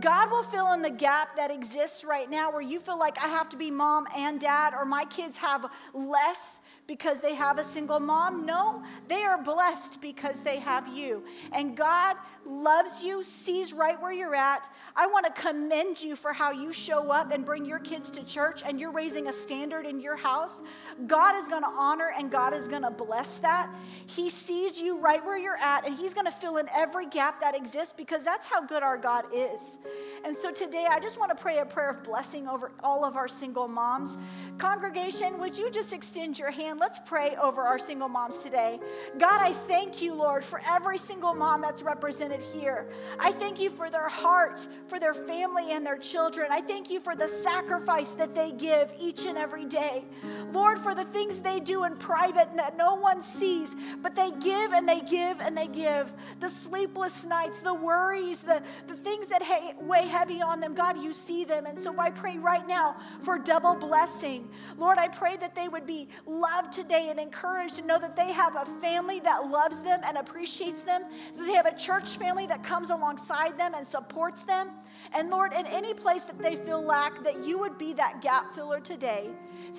God 0.00 0.30
will 0.30 0.42
fill 0.42 0.72
in 0.72 0.82
the 0.82 0.90
gap 0.90 1.36
that 1.36 1.50
exists 1.50 2.04
right 2.04 2.30
now 2.30 2.50
where 2.50 2.62
you 2.62 2.80
feel 2.80 2.98
like 2.98 3.22
I 3.22 3.28
have 3.28 3.48
to 3.50 3.56
be 3.56 3.70
mom 3.70 4.06
and 4.16 4.40
dad 4.40 4.74
or 4.74 4.84
my 4.84 5.04
kids 5.04 5.38
have 5.38 5.66
less 5.92 6.60
because 6.86 7.20
they 7.20 7.34
have 7.34 7.58
a 7.58 7.64
single 7.64 8.00
mom. 8.00 8.44
No, 8.44 8.82
they 9.08 9.22
are 9.22 9.42
blessed 9.42 10.00
because 10.00 10.40
they 10.40 10.58
have 10.58 10.88
you. 10.88 11.22
And 11.52 11.76
God 11.76 12.16
loves 12.44 13.02
you, 13.02 13.22
sees 13.22 13.72
right 13.72 14.00
where 14.02 14.12
you're 14.12 14.34
at. 14.34 14.68
I 14.96 15.06
want 15.06 15.24
to 15.26 15.32
commend 15.40 16.02
you 16.02 16.16
for 16.16 16.32
how 16.32 16.50
you 16.50 16.72
show 16.72 17.12
up 17.12 17.32
and 17.32 17.44
bring 17.44 17.64
your 17.64 17.78
kids 17.78 18.10
to 18.10 18.24
church 18.24 18.62
and 18.66 18.80
you're 18.80 18.90
raising 18.90 19.28
a 19.28 19.32
standard 19.32 19.86
in 19.86 20.00
your 20.00 20.16
house. 20.16 20.62
God 21.06 21.36
is 21.36 21.48
going 21.48 21.62
to 21.62 21.68
honor 21.68 22.12
and 22.18 22.30
God 22.30 22.52
is 22.52 22.66
going 22.66 22.82
to 22.82 22.90
bless 22.90 23.38
that. 23.38 23.72
He 24.06 24.28
sees 24.28 24.80
you 24.80 24.98
right 24.98 25.24
where 25.24 25.38
you're 25.38 25.56
at 25.56 25.86
and 25.86 25.96
He's 25.96 26.14
going 26.14 26.26
to 26.26 26.32
fill 26.32 26.56
in 26.56 26.68
every 26.74 27.06
gap 27.06 27.40
that 27.40 27.56
exists 27.56 27.94
because 27.96 28.24
that's 28.24 28.48
how 28.48 28.60
good 28.60 28.82
our 28.82 28.98
God 28.98 29.24
is. 29.32 29.78
And 30.24 30.36
so 30.36 30.52
today, 30.52 30.86
I 30.88 31.00
just 31.00 31.18
want 31.18 31.36
to 31.36 31.42
pray 31.42 31.58
a 31.58 31.64
prayer 31.64 31.90
of 31.90 32.04
blessing 32.04 32.46
over 32.46 32.70
all 32.82 33.04
of 33.04 33.16
our 33.16 33.28
single 33.28 33.66
moms. 33.66 34.16
Congregation, 34.58 35.38
would 35.40 35.58
you 35.58 35.70
just 35.70 35.92
extend 35.92 36.38
your 36.38 36.50
hand? 36.50 36.78
Let's 36.78 37.00
pray 37.00 37.34
over 37.42 37.62
our 37.62 37.78
single 37.78 38.08
moms 38.08 38.42
today. 38.42 38.78
God, 39.18 39.40
I 39.42 39.52
thank 39.52 40.00
you, 40.00 40.14
Lord, 40.14 40.44
for 40.44 40.60
every 40.68 40.98
single 40.98 41.34
mom 41.34 41.60
that's 41.60 41.82
represented 41.82 42.40
here. 42.40 42.86
I 43.18 43.32
thank 43.32 43.60
you 43.60 43.70
for 43.70 43.90
their 43.90 44.08
heart, 44.08 44.66
for 44.86 45.00
their 45.00 45.14
family 45.14 45.72
and 45.72 45.84
their 45.84 45.98
children. 45.98 46.48
I 46.50 46.60
thank 46.60 46.90
you 46.90 47.00
for 47.00 47.16
the 47.16 47.28
sacrifice 47.28 48.12
that 48.12 48.34
they 48.34 48.52
give 48.52 48.92
each 49.00 49.26
and 49.26 49.36
every 49.36 49.64
day. 49.64 50.04
Lord, 50.52 50.78
for 50.78 50.94
the 50.94 51.04
things 51.04 51.40
they 51.40 51.58
do 51.58 51.84
in 51.84 51.96
private 51.96 52.48
and 52.50 52.58
that 52.58 52.76
no 52.76 52.94
one 52.94 53.22
sees, 53.22 53.74
but 54.00 54.14
they 54.14 54.30
give 54.40 54.72
and 54.72 54.88
they 54.88 55.00
give 55.00 55.40
and 55.40 55.56
they 55.56 55.66
give. 55.66 56.12
The 56.40 56.48
sleepless 56.48 57.24
nights, 57.26 57.60
the 57.60 57.74
worries, 57.74 58.42
the, 58.42 58.62
the 58.86 58.94
things 58.94 59.28
that 59.28 59.42
weigh 59.80 60.06
heavy 60.06 60.42
on 60.42 60.60
them. 60.60 60.74
God, 60.74 61.00
you 61.00 61.12
see 61.12 61.44
them. 61.44 61.66
And 61.66 61.78
so 61.78 61.98
I 61.98 62.10
pray 62.10 62.38
right 62.38 62.66
now 62.66 62.96
for 63.22 63.38
double 63.38 63.74
blessing. 63.74 64.48
Lord, 64.76 64.98
I 64.98 65.08
pray 65.08 65.36
that 65.38 65.54
they 65.54 65.68
would 65.68 65.86
be 65.86 66.08
loved 66.26 66.72
today 66.72 67.08
and 67.10 67.18
encouraged 67.18 67.76
to 67.76 67.86
know 67.86 67.98
that 67.98 68.16
they 68.16 68.32
have 68.32 68.56
a 68.56 68.64
family 68.80 69.20
that 69.20 69.48
loves 69.48 69.82
them 69.82 70.00
and 70.04 70.16
appreciates 70.16 70.82
them, 70.82 71.02
that 71.36 71.46
they 71.46 71.52
have 71.52 71.66
a 71.66 71.76
church 71.76 72.16
family 72.16 72.46
that 72.46 72.62
comes 72.62 72.90
alongside 72.90 73.58
them 73.58 73.74
and 73.74 73.86
supports 73.86 74.44
them. 74.44 74.70
And 75.14 75.30
Lord, 75.30 75.52
in 75.52 75.66
any 75.66 75.94
place 75.94 76.24
that 76.24 76.38
they 76.38 76.56
feel 76.56 76.82
lack, 76.82 77.22
that 77.24 77.44
you 77.44 77.58
would 77.58 77.78
be 77.78 77.92
that 77.94 78.22
gap 78.22 78.54
filler 78.54 78.80
today. 78.80 79.30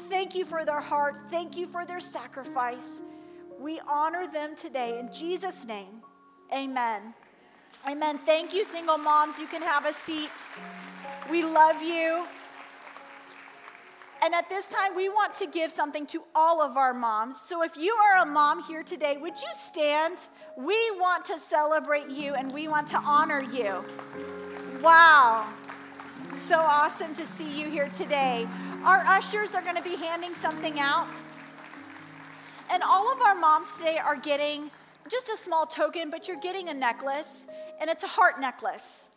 Thank 0.10 0.36
you 0.36 0.46
for 0.46 0.66
their 0.66 0.82
heart. 0.82 1.30
Thank 1.30 1.58
you 1.58 1.68
for 1.68 1.86
their 1.86 2.00
sacrifice. 2.00 3.02
We 3.60 3.80
honor 3.88 4.28
them 4.28 4.56
today. 4.56 5.00
In 5.00 5.14
Jesus' 5.14 5.66
name, 5.66 6.02
amen. 6.54 7.14
Amen. 7.86 8.18
Thank 8.26 8.54
you, 8.54 8.64
single 8.64 8.98
moms. 8.98 9.38
You 9.38 9.46
can 9.46 9.62
have 9.62 9.86
a 9.86 9.94
seat. 9.94 10.32
We 11.30 11.44
love 11.44 11.82
you. 11.82 12.26
And 14.24 14.34
at 14.34 14.48
this 14.48 14.70
time, 14.70 14.96
we 14.96 15.10
want 15.10 15.34
to 15.36 15.48
give 15.48 15.70
something 15.70 16.06
to 16.08 16.24
all 16.34 16.62
of 16.62 16.78
our 16.78 16.94
moms. 16.94 17.42
So 17.42 17.62
if 17.62 17.76
you 17.76 17.94
are 17.94 18.24
a 18.24 18.26
mom 18.26 18.64
here 18.64 18.84
today, 18.84 19.18
would 19.18 19.34
you 19.34 19.50
stand? 19.52 20.30
We 20.56 20.76
want 20.92 21.26
to 21.26 21.38
celebrate 21.38 22.10
you 22.10 22.36
and 22.36 22.54
we 22.54 22.70
want 22.70 22.88
to 22.90 22.98
honor 23.00 23.44
you. 23.44 23.84
Wow. 24.82 25.46
So 26.36 26.60
awesome 26.60 27.14
to 27.16 27.26
see 27.26 27.60
you 27.60 27.70
here 27.70 27.90
today. 27.90 28.48
Our 28.86 29.00
ushers 29.00 29.56
are 29.56 29.62
going 29.62 29.76
to 29.76 29.84
be 29.84 29.98
handing 29.98 30.34
something 30.36 30.80
out. 30.80 31.14
And 32.72 32.82
all 32.82 33.12
of 33.12 33.22
our 33.22 33.36
moms 33.36 33.76
today 33.76 33.98
are 33.98 34.16
getting 34.16 34.72
just 35.10 35.28
a 35.28 35.36
small 35.36 35.66
token, 35.66 36.10
but 36.10 36.28
you're 36.28 36.40
getting 36.40 36.70
a 36.70 36.74
necklace, 36.74 37.46
and 37.84 37.90
it's 37.90 38.06
a 38.06 38.08
heart 38.08 38.40
necklace. 38.40 39.10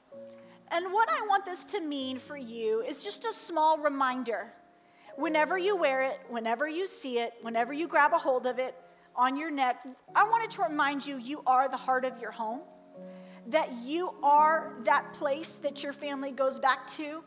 And 0.73 0.93
what 0.93 1.09
I 1.09 1.25
want 1.29 1.45
this 1.45 1.65
to 1.67 1.81
mean 1.81 2.19
for 2.19 2.37
you 2.37 2.81
is 2.81 3.05
just 3.05 3.25
a 3.25 3.33
small 3.33 3.79
reminder. 3.79 4.53
Whenever 5.15 5.57
you 5.57 5.77
wear 5.77 6.03
it, 6.03 6.19
whenever 6.31 6.69
you 6.69 6.89
see 6.89 7.21
it, 7.21 7.33
whenever 7.43 7.73
you 7.73 7.87
grab 7.87 8.13
a 8.13 8.19
hold 8.19 8.45
of 8.45 8.59
it 8.59 8.75
on 9.15 9.37
your 9.37 9.53
neck, 9.53 9.87
I 10.17 10.25
wanted 10.25 10.51
to 10.51 10.63
remind 10.63 11.07
you 11.07 11.17
you 11.17 11.43
are 11.47 11.69
the 11.69 11.77
heart 11.77 12.05
of 12.05 12.21
your 12.21 12.33
home, 12.33 12.63
that 13.47 13.71
you 13.85 14.13
are 14.25 14.73
that 14.83 15.13
place 15.13 15.53
that 15.59 15.85
your 15.85 15.93
family 15.93 16.33
goes 16.33 16.59
back 16.59 16.89
to, 16.89 17.23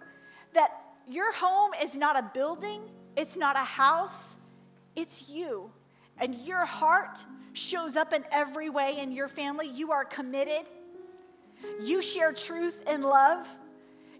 that 0.51 0.71
your 1.07 1.33
home 1.33 1.71
is 1.81 1.95
not 1.95 2.19
a 2.19 2.29
building, 2.33 2.81
it's 3.15 3.37
not 3.37 3.55
a 3.55 3.63
house, 3.63 4.35
it's 4.97 5.29
you. 5.29 5.71
And 6.17 6.35
your 6.35 6.65
heart 6.65 7.23
shows 7.53 7.95
up 7.95 8.11
in 8.11 8.25
every 8.29 8.69
way 8.69 8.99
in 8.99 9.13
your 9.13 9.29
family. 9.29 9.69
You 9.69 9.93
are 9.93 10.03
committed 10.03 10.69
you 11.81 12.01
share 12.01 12.33
truth 12.33 12.83
and 12.87 13.03
love. 13.03 13.47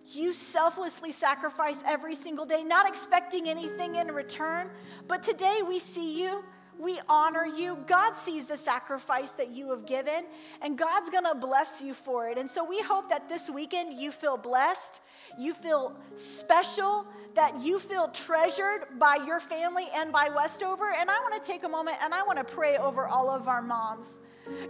You 0.06 0.34
selflessly 0.34 1.12
sacrifice 1.12 1.84
every 1.86 2.15
single 2.15 2.45
day, 2.45 2.63
not 2.63 2.88
expecting 2.88 3.47
anything 3.47 3.95
in 3.95 4.08
return. 4.12 4.69
But 5.08 5.21
today 5.21 5.60
we 5.67 5.78
see 5.78 6.21
you. 6.21 6.43
We 6.80 6.97
honor 7.10 7.45
you. 7.45 7.78
God 7.88 8.15
sees 8.15 8.45
the 8.45 8.56
sacrifice 8.56 9.34
that 9.34 9.49
you 9.49 9.69
have 9.71 9.86
given, 9.86 10.23
and 10.62 10.78
God's 10.78 11.10
gonna 11.10 11.36
bless 11.36 11.82
you 11.82 11.93
for 11.93 12.30
it. 12.30 12.38
And 12.38 12.49
so 12.49 12.63
we 12.63 12.80
hope 12.80 13.10
that 13.10 13.28
this 13.28 13.49
weekend 13.49 13.99
you 13.99 14.12
feel 14.12 14.38
blessed, 14.38 15.02
you 15.38 15.54
feel 15.54 15.93
special, 16.15 17.06
that 17.36 17.60
you 17.62 17.80
feel 17.80 18.08
treasured 18.08 18.97
by 18.97 19.17
your 19.28 19.41
family 19.41 19.88
and 19.93 20.13
by 20.13 20.30
Westover. 20.34 20.93
And 20.97 21.12
I 21.12 21.19
wanna 21.19 21.41
take 21.41 21.65
a 21.65 21.69
moment 21.69 21.97
and 22.02 22.13
I 22.13 22.23
wanna 22.23 22.45
pray 22.45 22.78
over 22.78 23.08
all 23.08 23.30
of 23.30 23.49
our 23.49 23.62
moms. 23.62 24.21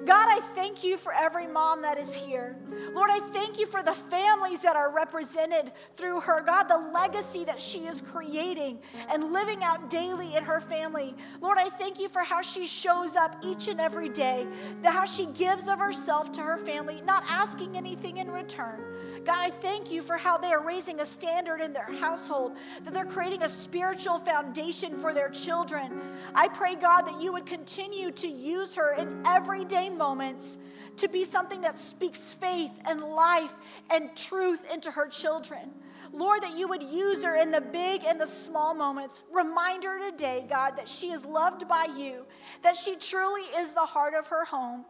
God, 0.06 0.28
I 0.30 0.39
thank 0.42 0.84
you 0.84 0.98
for 0.98 1.13
every 1.13 1.48
mom 1.48 1.82
that 1.82 1.98
is 1.98 2.15
here. 2.15 2.56
Lord, 2.94 3.10
I 3.12 3.20
thank 3.20 3.60
you 3.60 3.65
for 3.65 3.84
the 3.84 3.94
families 3.94 4.62
that 4.62 4.76
are 4.76 4.92
represented 4.92 5.72
through 5.96 6.22
her. 6.22 6.42
God, 6.42 6.63
the 6.63 6.78
legacy 6.78 7.44
that 7.46 7.60
she 7.60 7.80
is 7.80 8.02
creating 8.02 8.80
and 9.10 9.32
living 9.34 9.63
out 9.63 9.89
daily 9.89 10.36
in 10.36 10.44
her 10.44 10.60
family. 10.60 11.15
Lord, 11.42 11.58
I 11.58 11.70
thank 11.70 12.00
you 12.00 12.10
for 12.10 12.22
how 12.22 12.42
she 12.42 12.68
shows 12.68 13.15
up 13.15 13.36
each 13.44 13.68
and 13.68 13.80
every 13.80 14.10
day, 14.10 14.48
that 14.82 14.94
how 14.94 15.06
she 15.06 15.28
gives 15.28 15.68
of 15.68 15.80
herself 15.80 16.32
to 16.34 16.42
her 16.42 16.58
family, 16.58 17.02
not 17.02 17.24
asking 17.28 17.78
anything 17.78 18.18
in 18.18 18.30
return. 18.32 18.84
God, 19.26 19.38
I 19.38 19.50
thank 19.50 19.92
you 19.92 20.02
for 20.02 20.18
how 20.18 20.38
they 20.38 20.52
are 20.54 20.63
raising 20.63 21.02
a 21.02 21.06
standard 21.06 21.62
in 21.62 21.74
their 21.74 21.92
household, 22.00 22.54
that 22.84 22.94
they're 22.94 23.06
creating 23.06 23.44
a 23.44 23.50
spiritual 23.50 24.18
foundation 24.18 24.96
for 24.96 25.13
their 25.13 25.30
children. 25.30 26.02
I 26.34 26.48
pray, 26.48 26.76
God, 26.76 27.02
that 27.02 27.22
you 27.22 27.34
would 27.34 27.46
continue 27.46 28.12
to 28.12 28.28
use 28.28 28.74
her 28.76 28.96
in 28.96 29.22
everyday 29.71 29.95
moments 29.95 30.58
to 30.97 31.08
be 31.08 31.23
something 31.23 31.62
that 31.62 31.77
speaks 31.77 32.34
faith 32.34 32.71
and 32.86 33.01
life 33.01 33.53
and 33.89 34.15
truth 34.15 34.65
into 34.73 34.89
her 34.91 35.08
children. 35.08 35.71
Lord, 36.12 36.41
that 36.41 36.58
you 36.58 36.67
would 36.67 36.82
use 36.82 37.23
her 37.23 37.36
in 37.36 37.51
the 37.51 37.62
big 37.62 38.01
and 38.03 38.19
the 38.19 38.25
small 38.25 38.73
moments. 38.73 39.21
Remind 39.32 39.84
her 39.84 40.10
today, 40.10 40.43
God, 40.49 40.71
that 40.75 40.89
she 40.89 41.12
is 41.12 41.23
loved 41.23 41.67
by 41.67 41.86
you, 41.95 42.25
that 42.63 42.75
she 42.75 42.95
truly 42.95 43.43
is 43.58 43.73
the 43.73 43.86
heart 43.86 44.15
of 44.15 44.25
her 44.27 44.43
home, 44.43 44.86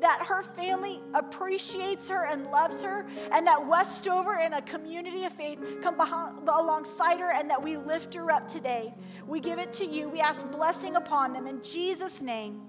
that 0.00 0.24
her 0.28 0.44
family 0.44 1.00
appreciates 1.12 2.08
her 2.08 2.26
and 2.26 2.46
loves 2.52 2.82
her, 2.82 3.04
and 3.32 3.44
that 3.48 3.66
Westover 3.66 4.38
and 4.38 4.54
a 4.54 4.62
community 4.62 5.24
of 5.24 5.32
faith 5.32 5.58
come 5.82 5.96
behind, 5.96 6.48
alongside 6.48 7.18
her 7.18 7.32
and 7.32 7.50
that 7.50 7.60
we 7.60 7.76
lift 7.76 8.14
her 8.14 8.30
up 8.30 8.46
today. 8.46 8.94
We 9.26 9.40
give 9.40 9.58
it 9.58 9.72
to 9.74 9.84
you. 9.84 10.08
We 10.08 10.20
ask 10.20 10.48
blessing 10.52 10.94
upon 10.94 11.32
them. 11.32 11.48
In 11.48 11.60
Jesus' 11.64 12.22
name, 12.22 12.62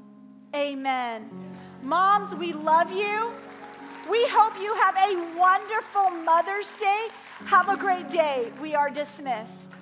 amen. 0.56 1.51
Moms, 1.84 2.36
we 2.36 2.54
love 2.54 2.92
you. 2.92 3.32
We 4.10 4.24
hope 4.30 4.54
you 4.62 4.74
have 4.76 4.96
a 4.98 5.38
wonderful 5.38 6.12
Mother's 6.24 6.76
Day. 6.76 7.08
Have 7.46 7.70
a 7.70 7.76
great 7.76 8.10
day. 8.10 8.52
We 8.62 8.76
are 8.76 8.90
dismissed. 8.90 9.78